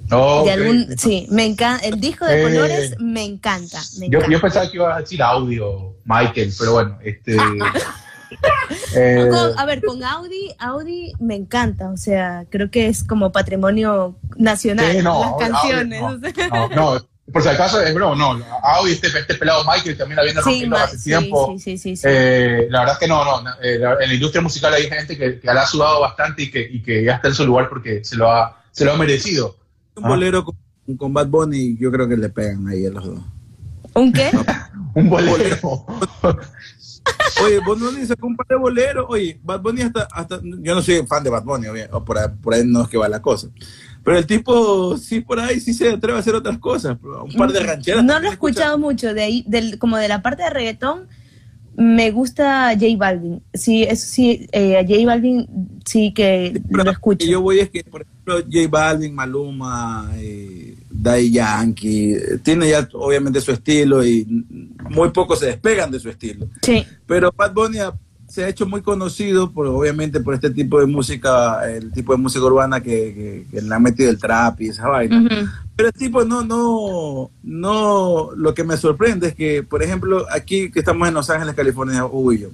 [0.09, 1.86] de algún, sí, me encanta.
[1.86, 3.80] El disco de eh, colores me encanta.
[4.09, 7.36] yo, pensaba que iba a decir audio, Michael, pero bueno, este.
[8.95, 14.16] Eh, a ver, con Audi, Audi me encanta, o sea, creo que es como patrimonio
[14.37, 16.03] nacional las canciones.
[16.74, 16.99] no,
[17.33, 20.77] por si acaso, es broma, no, Audi, este, este pelado Michael también la viene rompiendo
[20.77, 21.57] hace tiempo.
[21.59, 24.89] Sí, sí, eh, la verdad es que no, no, eh, en la industria musical hay
[24.89, 27.45] gente que, que la ha sudado bastante y que, y que ya está en su
[27.45, 29.57] lugar porque se lo ha, se lo ha merecido.
[29.97, 30.57] Un bolero con,
[30.97, 33.20] con, Bad Bunny, yo creo que le pegan ahí a los dos.
[33.95, 34.31] ¿Un qué?
[34.95, 35.87] un bolero.
[37.45, 39.07] Oye, Bad Bunny sacó un par de boleros.
[39.09, 40.41] Oye, Bad Bunny hasta, hasta.
[40.43, 41.66] Yo no soy fan de Bad Bunny,
[42.05, 43.49] por ahí, por ahí no es que va la cosa.
[44.07, 47.51] Pero el tipo sí por ahí sí se atreve a hacer otras cosas, un par
[47.51, 48.05] de rancheras.
[48.05, 51.09] No lo he escuchado mucho, de ahí, del, como de la parte de reggaetón,
[51.77, 53.43] me gusta J Balvin.
[53.53, 57.27] Sí, eso sí, eh, a J Balvin sí que lo escucho.
[57.27, 63.40] Yo voy es que, por ejemplo, J Balvin, Maluma, eh, Daddy Yankee, tiene ya obviamente
[63.40, 64.26] su estilo y
[64.90, 66.49] muy pocos se despegan de su estilo.
[66.62, 66.84] Sí.
[67.07, 67.78] Pero Bad Bunny
[68.28, 72.18] se ha hecho muy conocido por obviamente por este tipo de música, el tipo de
[72.18, 75.28] música urbana que, que, le han metido el trap y esa vaina.
[75.76, 80.70] Pero el tipo no, no, no, lo que me sorprende es que, por ejemplo, aquí
[80.70, 82.49] que estamos en Los Ángeles, California, Hugo y yo,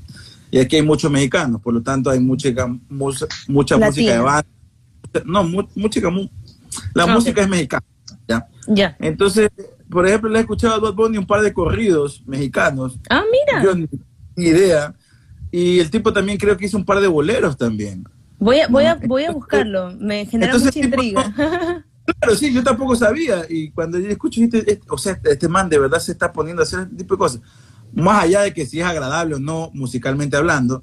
[0.50, 2.50] y aquí hay muchos mexicanos, por lo tanto hay mucha,
[2.90, 4.46] mucha, mucha música de banda.
[5.24, 6.10] No, música,
[6.94, 7.84] la música es mexicana.
[8.66, 8.96] ¿Ya?
[9.00, 9.50] Entonces,
[9.90, 12.98] por ejemplo, le he escuchado a Bad Bunny un par de corridos mexicanos.
[13.10, 13.62] Ah, mira.
[13.62, 13.88] Yo ni
[14.36, 14.94] idea
[15.52, 18.04] y el tipo también creo que hizo un par de boleros también.
[18.38, 21.32] Voy a, voy a, voy a buscarlo, me genera mucha intriga.
[22.18, 23.44] claro, sí, yo tampoco sabía.
[23.48, 26.62] Y cuando yo escucho, este, este, o sea, este man de verdad se está poniendo
[26.62, 27.42] a hacer este tipo de cosas.
[27.92, 30.82] Más allá de que si es agradable o no, musicalmente hablando,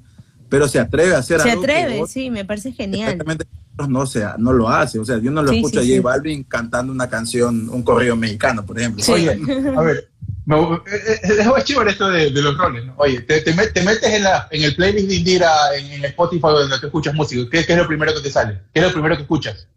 [0.50, 1.64] pero se atreve a hacer se algo.
[1.64, 3.12] Se atreve, sí, me parece genial.
[3.12, 3.46] Exactamente,
[3.88, 4.98] no, sea, no lo hace.
[4.98, 8.66] O sea, yo no lo escucho a J Balvin cantando una canción, un correo mexicano,
[8.66, 9.02] por ejemplo.
[9.08, 9.30] Oye,
[9.76, 10.10] a ver,
[10.48, 12.94] eh, eh, es chévere esto de, los roles, ¿no?
[12.96, 16.86] Oye, te, te, metes en, la, en el playlist de Indira en, Spotify donde te
[16.86, 17.48] escuchas música.
[17.50, 18.60] ¿Qué, es lo primero que te sale?
[18.74, 19.68] ¿Qué es lo primero que escuchas?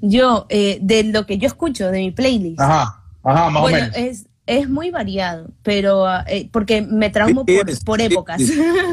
[0.00, 2.60] Yo, eh, de lo que yo escucho, de mi playlist.
[2.60, 3.96] Ajá, ajá, más o menos.
[3.96, 4.26] Es,
[4.58, 6.06] es muy variado, pero
[6.52, 8.42] porque me traumo por, por épocas.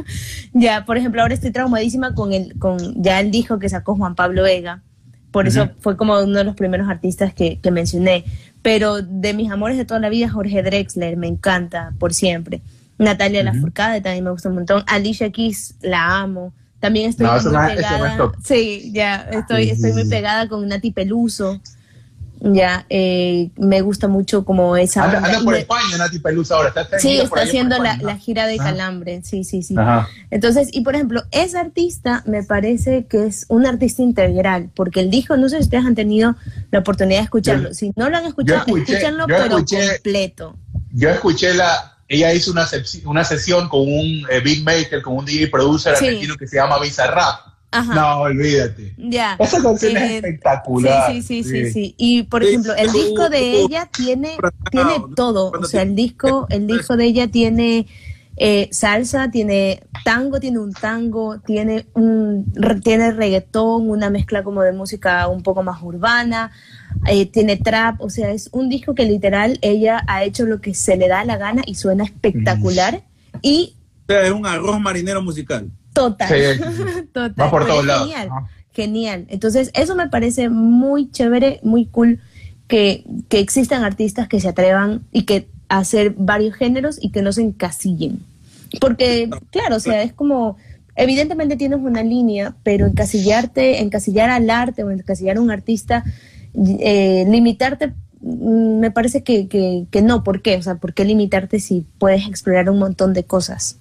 [0.53, 4.16] ya, por ejemplo, ahora estoy traumadísima con el, con ya el disco que sacó Juan
[4.16, 4.82] Pablo Vega.
[5.32, 8.24] Por eso fue como uno de los primeros artistas que, que mencioné
[8.68, 12.62] pero de mis amores de toda la vida, Jorge Drexler, me encanta por siempre.
[12.97, 14.84] Natalia Lafourcade también me gusta un montón.
[14.88, 16.53] Alicia Keys, la amo.
[16.82, 18.34] También estoy muy pegada.
[18.43, 21.62] sí, ya, estoy, estoy muy pegada con Nati Peluso.
[22.40, 25.04] Ya, eh, me gusta mucho como esa.
[25.04, 26.70] Anda, por España, Nati Peluso ahora.
[26.70, 29.22] Está, sí, está haciendo la, la, gira de Calambre.
[29.24, 29.76] Sí, sí, sí.
[30.30, 35.10] Entonces, y por ejemplo, esa artista me parece que es un artista integral, porque el
[35.10, 36.36] disco, no sé si ustedes han tenido
[36.72, 37.74] la oportunidad de escucharlo.
[37.74, 40.58] si no lo han escuchado, escúchenlo, pero completo.
[40.92, 41.94] Yo escuché la.
[42.10, 42.66] Ella hizo una,
[43.06, 47.57] una sesión con un eh, beatmaker, con un DJ producer argentino que se llama Bizarrap
[47.72, 48.93] no, olvídate.
[48.97, 49.36] Ya.
[49.39, 51.11] Esa canción es eh, espectacular.
[51.11, 54.38] Sí, sí, sí, sí, Y por ejemplo, el disco de ella tiene,
[54.72, 55.51] tiene todo.
[55.51, 57.88] O sea, el disco, el disco de ella tiene
[58.39, 62.53] eh, salsa, tiene tango, tiene un tango, tiene un
[62.84, 66.51] tiene reggaetón, una mezcla como de música un poco más urbana,
[67.07, 70.76] eh, tiene trap, o sea, es un disco que literal ella ha hecho lo que
[70.76, 73.03] se le da la gana y suena espectacular.
[73.41, 73.76] Y
[74.07, 75.72] es un arroz marinero musical.
[75.98, 77.10] Total.
[77.14, 77.34] Total.
[77.39, 78.08] Va por todos lados.
[78.08, 78.30] Genial.
[78.72, 79.26] Genial.
[79.30, 82.20] Entonces, eso me parece muy chévere, muy cool
[82.68, 87.32] que, que existan artistas que se atrevan y que hacer varios géneros y que no
[87.32, 88.20] se encasillen.
[88.80, 90.58] Porque, claro, o sea, es como,
[90.95, 96.04] evidentemente tienes una línea, pero encasillarte, encasillar al arte o encasillar a un artista,
[96.54, 100.24] eh, limitarte, mm, me parece que, que, que, no.
[100.24, 100.58] ¿Por qué?
[100.58, 103.80] O sea, ¿por qué limitarte si puedes explorar un montón de cosas?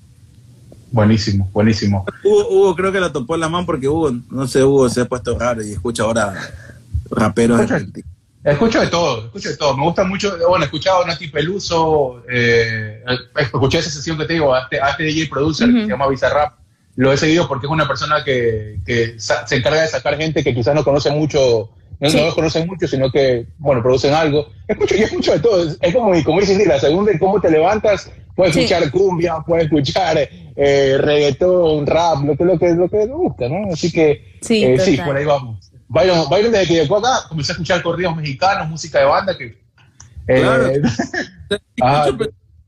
[0.91, 2.05] Buenísimo, buenísimo.
[2.24, 5.05] Hugo, creo que la topó en la mano porque Hugo, no sé, Hugo se ha
[5.05, 6.34] puesto raro y escucha ahora
[7.11, 7.61] raperos.
[8.45, 9.76] Escucho, de todo, escucho de todo.
[9.76, 13.03] Me gusta mucho, bueno, he escuchado a Nati Peluso, eh,
[13.39, 16.55] escuché esa sesión que te digo, a este, este DJ producer que se llama Bizarrap.
[16.95, 20.55] Lo he seguido porque es una persona que, que se encarga de sacar gente que
[20.55, 21.70] quizás no conoce mucho
[22.01, 24.49] no, los conocen mucho, sino que, bueno, producen algo.
[24.68, 25.74] Escucho, yo escucho de todo.
[25.80, 30.16] Es como, como dices, la segunda de cómo te levantas, puedes escuchar cumbia, puedes escuchar
[30.18, 33.72] eh, reggaetón, rap, lo que, lo que, lo que gusta, ¿no?
[33.72, 35.72] Así que, sí, eh, sí por ahí vamos.
[35.89, 39.59] Byron, Byron, desde que llegó acá, comencé a escuchar corridos mexicanos, música de banda, que...
[40.28, 40.72] Eh, claro.
[41.82, 42.11] ah,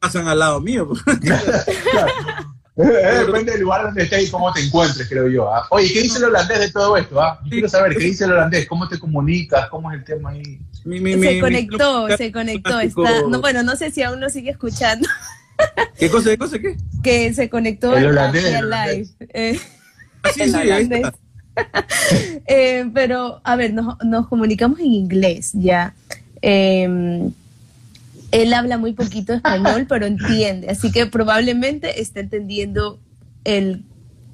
[0.00, 0.88] pasan al lado mío.
[2.78, 5.52] Depende del lugar donde estés y cómo te encuentres, creo yo.
[5.52, 5.66] ¿ah?
[5.70, 7.20] Oye, ¿qué dice el holandés de todo esto?
[7.20, 7.40] Ah?
[7.50, 8.68] quiero saber, ¿qué dice el holandés?
[8.68, 9.68] ¿Cómo te comunicas?
[9.68, 10.60] ¿Cómo es el tema ahí?
[10.84, 12.78] se conectó, se conectó.
[12.78, 15.08] Está, no, bueno, no sé si aún lo sigue escuchando.
[15.98, 16.76] ¿Qué cosa, qué cosa, qué?
[17.02, 19.08] Que se conectó el holandés, el live.
[19.34, 19.58] Eh,
[20.22, 20.88] ah, sí, sí, ahí
[22.46, 25.94] eh, pero, a ver, nos, nos, comunicamos en inglés ya.
[26.40, 27.30] Eh,
[28.30, 32.98] él habla muy poquito español, pero entiende, así que probablemente está entendiendo
[33.44, 33.84] el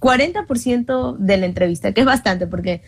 [0.01, 2.83] 40% de la entrevista, que es bastante porque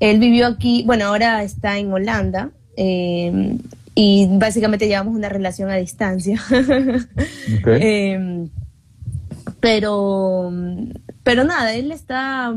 [0.00, 3.56] él vivió aquí, bueno, ahora está en Holanda eh,
[3.94, 6.40] y básicamente llevamos una relación a distancia.
[7.66, 8.48] Eh,
[9.60, 10.52] pero,
[11.22, 12.52] pero nada, él está,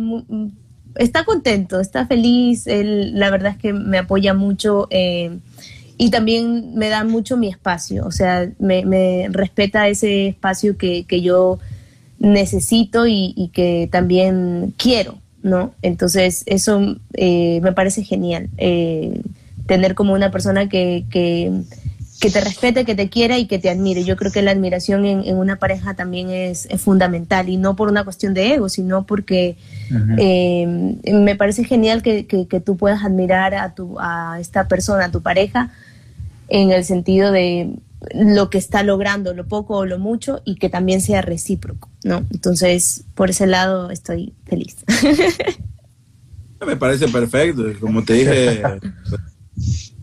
[0.95, 4.87] está contento, está feliz, él la verdad es que me apoya mucho.
[4.89, 5.39] Eh,
[5.97, 11.59] y también me da mucho mi espacio, o sea, me, respeta ese espacio que, yo
[12.19, 15.73] necesito y, que también quiero, ¿no?
[15.81, 19.21] Entonces, eso eh, me parece genial, eh,
[19.67, 21.51] tener como una persona que, que,
[22.19, 24.03] te respete, que te quiera y que te admire.
[24.03, 28.03] Yo creo que la admiración en, una pareja también es, fundamental y no por una
[28.03, 29.57] cuestión de ego, sino porque
[30.17, 35.11] eh, me parece genial que, que, tú puedas admirar a, tu, a esta persona, a
[35.11, 35.71] tu pareja,
[36.49, 37.75] en el sentido de
[38.13, 42.25] lo que está logrando, lo poco o lo mucho, y que también sea recíproco, ¿no?
[42.31, 44.77] Entonces, por ese lado estoy feliz.
[46.65, 48.63] Me parece perfecto, como te dije,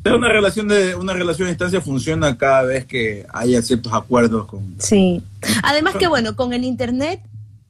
[0.05, 4.75] una relación de una relación a distancia funciona cada vez que haya ciertos acuerdos con.
[4.79, 5.23] Sí.
[5.63, 7.21] Además que bueno, con el internet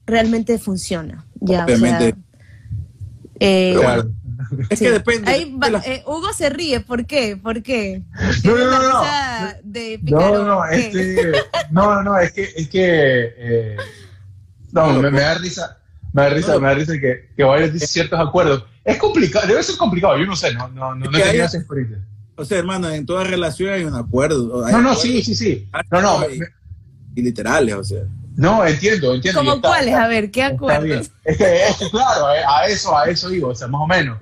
[0.07, 1.24] realmente funciona.
[1.41, 2.14] Ya, Obviamente.
[3.41, 3.76] Eh,
[4.70, 5.32] es que depende.
[5.85, 7.37] Eh, Hugo se ríe, ¿por qué?
[7.37, 8.03] ¿Por qué?
[8.45, 10.35] No, no, no, no.
[10.35, 11.32] no, no, es que,
[11.70, 13.76] no, no, es que, es que, eh,
[14.72, 15.78] no, me, da risa,
[16.12, 18.64] me da risa, me da risa que, que varios ciertos acuerdos.
[18.85, 21.99] Es complicado, debe ser complicado, yo no sé, no, no, no, no tenía esa experiencia.
[22.37, 24.68] O sea, hermano, en toda relación hay un acuerdo.
[24.70, 25.68] no, no, sí, sí, sí.
[25.91, 26.20] No, no.
[27.14, 28.03] y literales, o sea.
[28.37, 29.41] No, entiendo, entiendo.
[29.41, 29.95] ¿Cómo cuáles?
[29.95, 31.11] A ver, ¿qué acuerdos?
[31.24, 34.18] Es que, claro, eh, a eso, a eso digo, o sea, más o menos.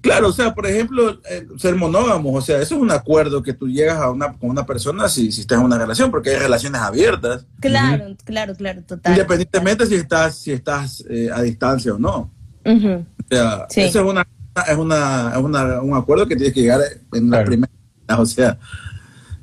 [0.00, 3.52] Claro, o sea, por ejemplo, eh, ser monógamos, o sea, eso es un acuerdo que
[3.52, 6.36] tú llegas a una, con una persona si, si estás en una relación, porque hay
[6.36, 7.44] relaciones abiertas.
[7.58, 9.12] Claro, claro, claro, total.
[9.12, 12.30] Independientemente si estás, si estás eh, a distancia o no.
[12.66, 14.26] O sea, eso es una,
[14.68, 16.80] es una, es una, un acuerdo que tienes que llegar
[17.12, 17.70] en la primera,
[18.18, 18.58] o sea,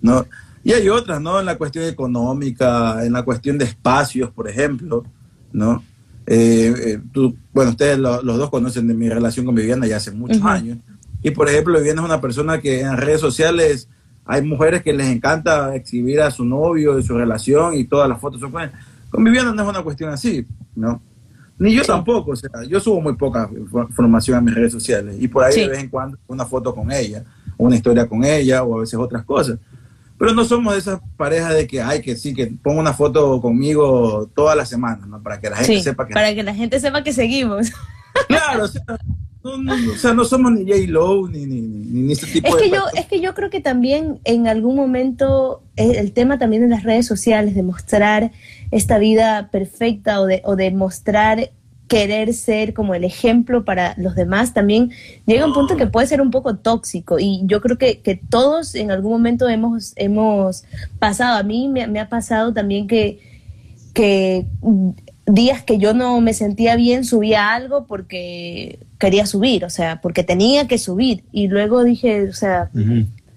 [0.01, 0.25] no.
[0.63, 1.39] Y hay otras, ¿no?
[1.39, 5.03] En la cuestión económica, en la cuestión de espacios, por ejemplo,
[5.51, 5.83] ¿no?
[6.25, 10.11] Eh, eh, tú, bueno, ustedes los dos conocen de mi relación con Viviana ya hace
[10.11, 10.77] muchos años.
[11.21, 13.89] Y, por ejemplo, Viviana es una persona que en redes sociales
[14.25, 18.19] hay mujeres que les encanta exhibir a su novio y su relación y todas las
[18.19, 18.73] fotos son buenas.
[19.09, 20.45] Con Viviana no es una cuestión así,
[20.75, 21.01] ¿no?
[21.57, 23.49] Ni yo tampoco, o sea, yo subo muy poca
[23.89, 26.91] información a mis redes sociales y por ahí de vez en cuando una foto con
[26.91, 27.23] ella,
[27.57, 29.59] una historia con ella o a veces otras cosas.
[30.17, 33.41] Pero no somos de esas parejas de que, ay, que sí, que pongo una foto
[33.41, 35.21] conmigo toda la semana, ¿no?
[35.21, 36.13] Para que la gente sepa que...
[36.13, 37.71] Para que la gente sepa que seguimos.
[38.27, 38.67] Claro, o
[39.97, 40.85] sea, no, somos ni J.
[40.87, 42.61] Lowe ni, ni, ni, ese tipo es de...
[42.61, 46.69] Que yo, es que yo creo que también en algún momento el tema también de
[46.69, 48.31] las redes sociales, de mostrar
[48.73, 51.51] esta vida perfecta o de, o de mostrar
[51.87, 54.89] querer ser como el ejemplo para los demás, también
[55.27, 57.19] llega un punto que puede ser un poco tóxico.
[57.19, 60.63] Y yo creo que, que todos en algún momento hemos, hemos
[60.97, 63.19] pasado, a mí me, ha pasado también que,
[63.93, 64.47] que
[65.27, 70.23] días que yo no me sentía bien subía algo porque quería subir, o sea, porque
[70.23, 71.23] tenía que subir.
[71.31, 72.71] Y luego dije, o sea,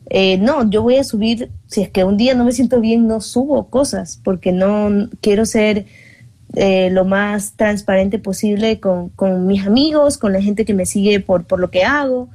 [0.08, 3.06] eh, no, yo voy a subir, si es que un día no me siento bien,
[3.06, 5.86] no subo cosas, porque no quiero ser
[6.54, 9.12] eh, lo más transparente posible con,
[9.46, 12.28] mis amigos, con la gente que me sigue por, por lo que hago.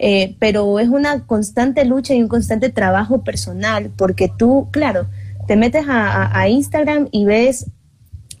[0.00, 5.06] Eh, pero es una constante lucha y un constante trabajo personal, porque tú, claro,
[5.48, 7.66] te metes a, Instagram y ves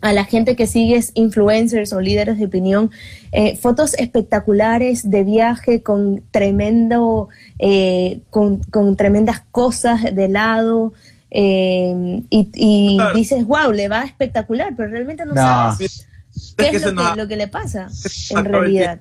[0.00, 2.90] a la gente que sigues influencers o líderes de opinión,
[3.32, 8.60] eh, fotos espectaculares de viaje con tremendo, eh, con,
[8.96, 10.92] tremendas cosas de lado.
[11.30, 16.06] Eh, y, dices, wow, le va espectacular, pero realmente no, sabes
[16.56, 16.82] qué es,
[17.16, 17.88] lo, que, le pasa
[18.30, 19.00] en realidad.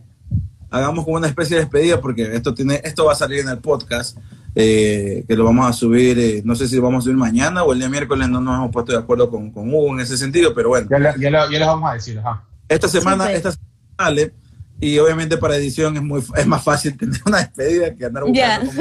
[0.69, 3.59] Hagamos como una especie de despedida porque esto tiene, esto va a salir en el
[3.59, 4.17] podcast
[4.59, 7.63] eh, que lo vamos a subir, eh, no sé si lo vamos a subir mañana
[7.63, 10.17] o el día miércoles, no nos hemos puesto de acuerdo con, con Hugo en ese
[10.17, 10.87] sentido, pero bueno.
[10.89, 12.19] Ya, ya, les vamos a decir,
[12.67, 14.33] Esta semana, esta semana sale
[14.79, 18.71] y obviamente para edición es, muy, es más fácil tener una despedida que andar buscando.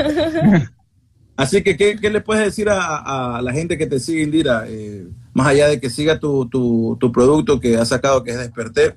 [1.37, 4.65] Así que, ¿qué, ¿qué, le puedes decir a, la gente que te sigue, Indira?
[4.67, 8.39] Eh, más allá de que siga tu, tu, tu, producto que has sacado, que es
[8.39, 8.95] Desperté,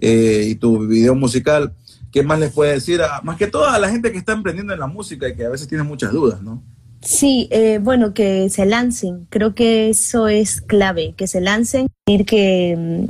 [0.00, 1.72] y tu video musical,
[2.12, 3.00] ¿Qué más les puede decir?
[3.22, 5.50] más que todo a la gente que está emprendiendo en la música y que a
[5.50, 6.62] veces tiene muchas dudas, ¿no?
[7.00, 9.26] Sí, eh, bueno, que se lancen.
[9.30, 13.06] Creo que eso es clave, que se lancen, que,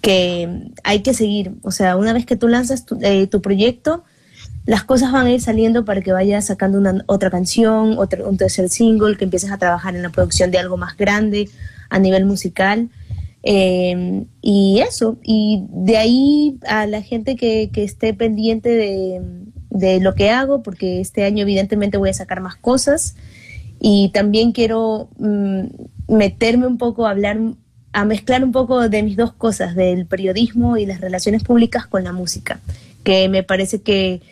[0.00, 1.52] que hay que seguir.
[1.62, 4.04] O sea, una vez que tú lanzas tu, eh, proyecto,
[4.66, 8.36] las cosas van a ir saliendo para que vayas sacando una, otra canción, otro, un
[8.36, 11.50] tercer single, que empieces a trabajar en la producción de algo más grande
[11.90, 12.88] a nivel musical.
[13.46, 18.70] Em, y eso, y de ahí a la gente que, esté pendiente
[19.70, 23.16] de, lo que hago, porque este año evidentemente voy a sacar más cosas
[23.80, 25.64] y también quiero mm,
[26.08, 27.38] meterme un poco a hablar,
[27.92, 32.02] a mezclar un poco de mis dos cosas, del periodismo y las relaciones públicas con
[32.02, 32.60] la música,
[33.02, 34.22] que me parece que,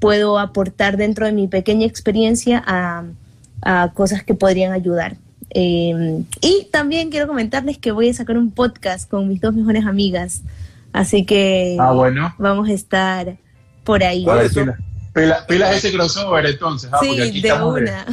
[0.00, 3.04] puedo aportar dentro de mi pequeña experiencia a,
[3.62, 5.16] a cosas que podrían ayudar.
[5.50, 9.86] Em, y también quiero comentarles que voy a sacar un podcast con mis dos mejores
[9.86, 10.42] amigas.
[10.92, 12.34] Así que ah, bueno.
[12.38, 13.36] vamos a estar
[13.84, 14.26] por ahí.
[15.14, 16.90] Pilas ese crossover entonces.
[16.92, 18.06] Ah, sí, de una.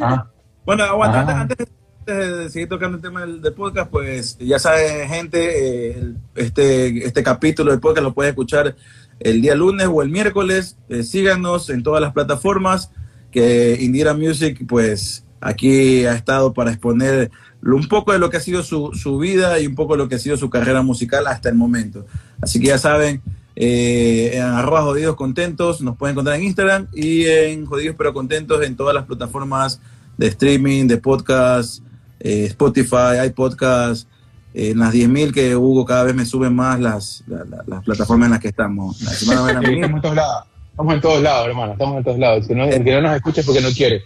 [0.00, 0.26] Ah,
[0.64, 1.68] bueno, aguanta, antes,
[2.06, 7.70] de seguir tocando el tema del, podcast, pues ya sabe, gente, eh, este, este capítulo
[7.70, 8.74] del podcast lo puede escuchar
[9.20, 10.76] el día lunes o el miércoles.
[10.88, 12.90] Eh, síganos en todas las plataformas
[13.30, 17.30] que Indira Music, pues Aquí ha estado para exponer
[17.62, 20.08] un poco de lo que ha sido su, su, vida y un poco de lo
[20.08, 22.06] que ha sido su carrera musical hasta el momento.
[22.40, 23.22] Así que ya saben,
[23.54, 28.64] eh, en arroba jodidos contentos, nos pueden encontrar en Instagram y en jodidos pero contentos
[28.64, 29.80] en todas las plataformas
[30.16, 31.82] de streaming, de podcast,
[32.20, 34.08] eh, Spotify, hay podcast,
[34.54, 37.24] eh, en las 10.000 que Hugo cada vez me suben más las,
[37.66, 39.02] las plataformas en las que estamos.
[39.22, 42.46] estamos en todos lados, estamos en todos lados, hermano, estamos en todos lados.
[42.46, 44.02] Si no, el que no nos escucha es porque no quiere.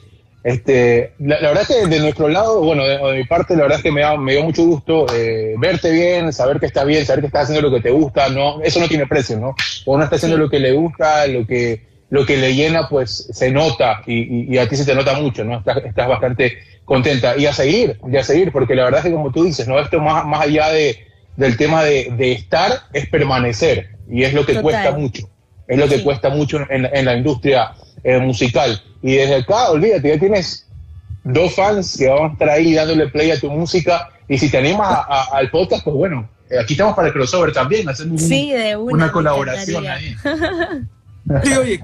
[0.47, 3.82] Este, la, verdad es que de nuestro lado, bueno, de, mi parte, la verdad es
[3.82, 7.27] que me, me dio mucho gusto eh, verte bien, saber que está bien, saber que
[7.27, 9.56] estás haciendo lo que te gusta, no, eso no tiene precio, ¿no?
[9.86, 13.51] Uno está haciendo lo que le gusta, lo que, lo que le llena, pues se
[13.51, 15.59] nota y, y, a ti se te nota mucho, ¿no?
[15.59, 17.36] Estás, estás, bastante contenta.
[17.36, 19.81] Y a seguir, y a seguir, porque la verdad es que como tú dices, ¿no?
[19.81, 23.97] Esto más, más allá de, del tema de, de estar, es permanecer.
[24.09, 25.28] Y es lo que cuesta mucho.
[25.66, 27.73] Es lo que cuesta mucho en, en la industria
[28.06, 28.80] eh, musical.
[29.02, 30.64] Y desde acá, olvídate, ya tienes
[31.24, 34.10] dos fans que van a estar ahí dándole play a tu música.
[34.28, 37.88] Y si te animas al podcast, pues bueno, eh, aquí estamos para el crossover también,
[37.88, 38.06] hacer
[38.78, 40.14] una, colaboración ahí.
[41.42, 41.80] Sí, oye,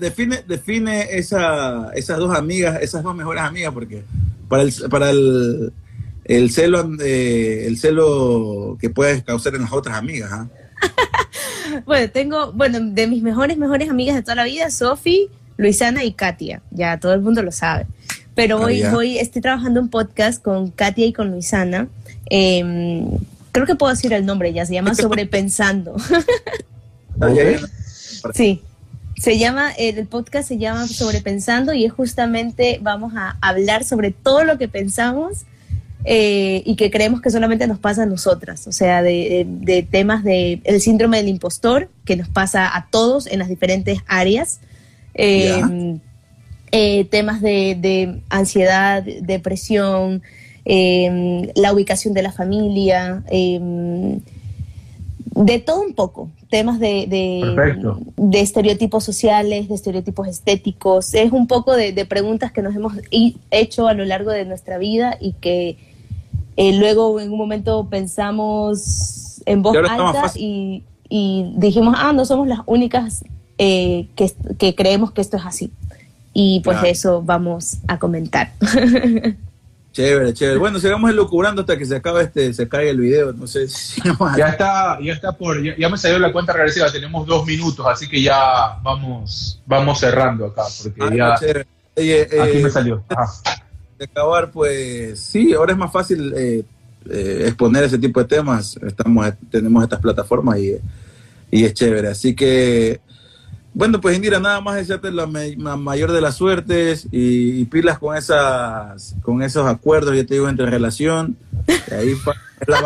[0.00, 4.04] define, define esa, esas dos amigas, esas dos mejores amigas, porque
[4.48, 5.70] para el, para el,
[6.24, 10.32] el celo, eh, el celo que puedes causar en las otras amigas.
[10.32, 10.48] ¿ah?
[11.84, 16.12] bueno, tengo, bueno, de mis mejores, mejores amigas de toda la vida, Sofi, Luisana y
[16.12, 17.86] Katia, ya todo el mundo lo sabe.
[18.34, 21.88] Pero hoy, ah, hoy estoy trabajando un podcast con Katia y con Luisana.
[22.26, 23.08] Em,
[23.52, 25.96] creo que puedo decir el nombre ya, se llama Sobrepensando.
[28.34, 28.62] sí,
[29.16, 34.44] se llama, el podcast se llama Sobrepensando y es justamente, vamos a hablar sobre todo
[34.44, 35.46] lo que pensamos
[36.04, 40.60] eh, y que creemos que solamente nos pasa a nosotras, o sea, de, temas del
[40.64, 44.60] el síndrome del impostor que nos pasa a todos en las diferentes áreas.
[45.18, 45.98] Em,
[46.72, 50.22] eh, temas de, ansiedad, depresión,
[50.66, 54.20] em, la ubicación de la familia, em,
[55.34, 61.74] de todo un poco, temas de, de, estereotipos sociales, de estereotipos estéticos, es un poco
[61.74, 62.94] de, preguntas que nos hemos
[63.50, 65.78] hecho a lo largo de nuestra vida y que
[66.58, 72.48] eh, luego en un momento pensamos en voz alta y, y dijimos, ah, no somos
[72.48, 73.24] las únicas
[73.58, 75.72] eh, que, creemos que esto es así.
[76.32, 78.52] Y pues eso vamos a comentar.
[79.96, 80.58] Chévere, chévere.
[80.58, 83.32] Bueno, sigamos elucubrando hasta que se acabe este, se caiga el video.
[83.32, 84.02] No sé si
[84.36, 88.06] ya está, ya está por, ya, me salió la cuenta regresiva, tenemos dos minutos, así
[88.06, 93.02] que ya vamos, vamos cerrando acá, porque ah, ya aquí me eh, salió.
[93.98, 96.62] De acabar, pues sí, ahora es más fácil eh,
[97.08, 100.76] eh, exponer ese tipo de temas, estamos, tenemos estas plataformas y,
[101.50, 102.08] y es chévere.
[102.08, 103.00] Así que,
[103.76, 109.14] bueno, pues Indira, nada más desearte la, mayor de las suertes y, pilas con esas
[109.20, 111.36] con esos acuerdos, ya te digo, entre relación.
[111.92, 112.80] ahí es la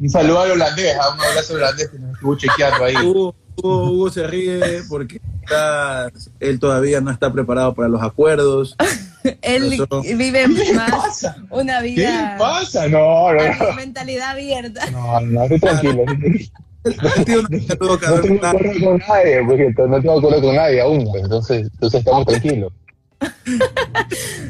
[0.00, 2.94] un saludo al holandés, a un abrazo holandés que nos estuvo chequeando ahí.
[3.62, 5.20] Hugo, se ríe porque
[6.40, 8.74] él todavía no está preparado para los acuerdos.
[9.42, 9.86] él
[10.16, 12.34] vive más una vida.
[12.34, 12.88] ¿Qué pasa?
[12.88, 14.90] No, no, Mentalidad abierta.
[14.90, 16.04] No, no, estoy tranquilo.
[16.84, 22.00] no, tengo acuerdo con nadie, porque no tengo acuerdo con nadie aún, pues, entonces, entonces
[22.00, 22.72] estamos tranquilos.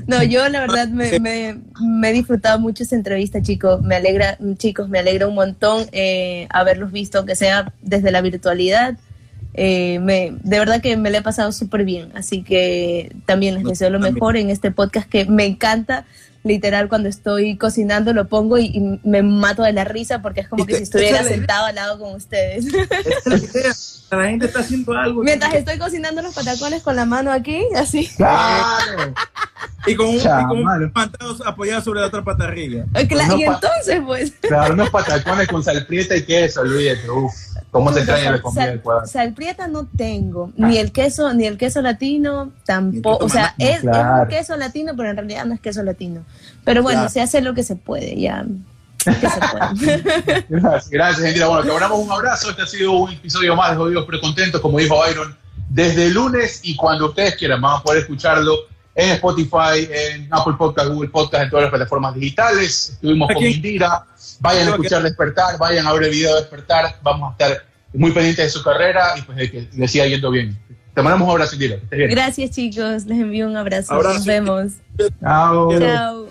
[0.07, 3.81] No, yo la verdad me, me, he disfrutado mucho esa entrevista, chicos.
[3.83, 8.97] Me alegra, chicos, me alegra un montón eh, haberlos visto, aunque sea desde la virtualidad.
[9.55, 12.11] Eh, me, de verdad que me lo he pasado súper bien.
[12.15, 16.07] Así que también les deseo lo mejor en este podcast que me encanta
[16.45, 20.67] literal cuando estoy cocinando lo pongo y, me mato de la risa porque es como
[20.67, 22.67] que si estuviera sentado al lado con ustedes.
[24.11, 25.23] la gente está haciendo algo.
[25.25, 28.09] Mientras estoy cocinando los patacones con la mano aquí, así.
[28.17, 29.15] Claro.
[29.87, 32.85] y con un, y apoyado sobre la otra pata arriba.
[32.95, 34.33] y entonces, pues.
[34.41, 36.99] Claro, unos patacones con salprieta y queso, Luis.
[37.09, 37.52] Uf.
[37.73, 39.07] ¿Cómo se extraña la comida del cuadro?
[39.07, 43.25] Salprieta no tengo, ni el queso, ni el queso latino tampoco.
[43.25, 46.23] O sea, es, un queso latino, pero en realidad no es queso latino.
[46.65, 48.45] Pero bueno, se hace lo que se puede, ya.
[50.51, 51.45] gracias, gracias, gente.
[51.47, 52.51] Bueno, te mandamos un abrazo.
[52.51, 55.35] Este ha sido un episodio más de Jodidos pero contentos, como dijo Byron,
[55.71, 57.63] desde el lunes y cuando ustedes quieran.
[57.63, 58.55] Van a poder escucharlo
[58.95, 62.91] en Spotify, en Apple Podcast, Google Podcast, en todas las plataformas digitales.
[62.91, 64.05] Estuvimos con Indira.
[64.41, 66.97] Vayan a escuchar Despertar, vayan a ver el video de Despertar.
[67.03, 67.65] Vamos a estar
[67.95, 70.59] muy pendientes de su carrera y pues de que le siga yendo bien.
[70.95, 71.79] Te mandamos un abrazo, Indira.
[71.91, 73.07] Gracias, chicos.
[73.07, 73.95] Les envío un abrazo.
[74.03, 74.73] Nos vemos.
[75.21, 75.79] Chao.
[75.79, 76.29] Chao.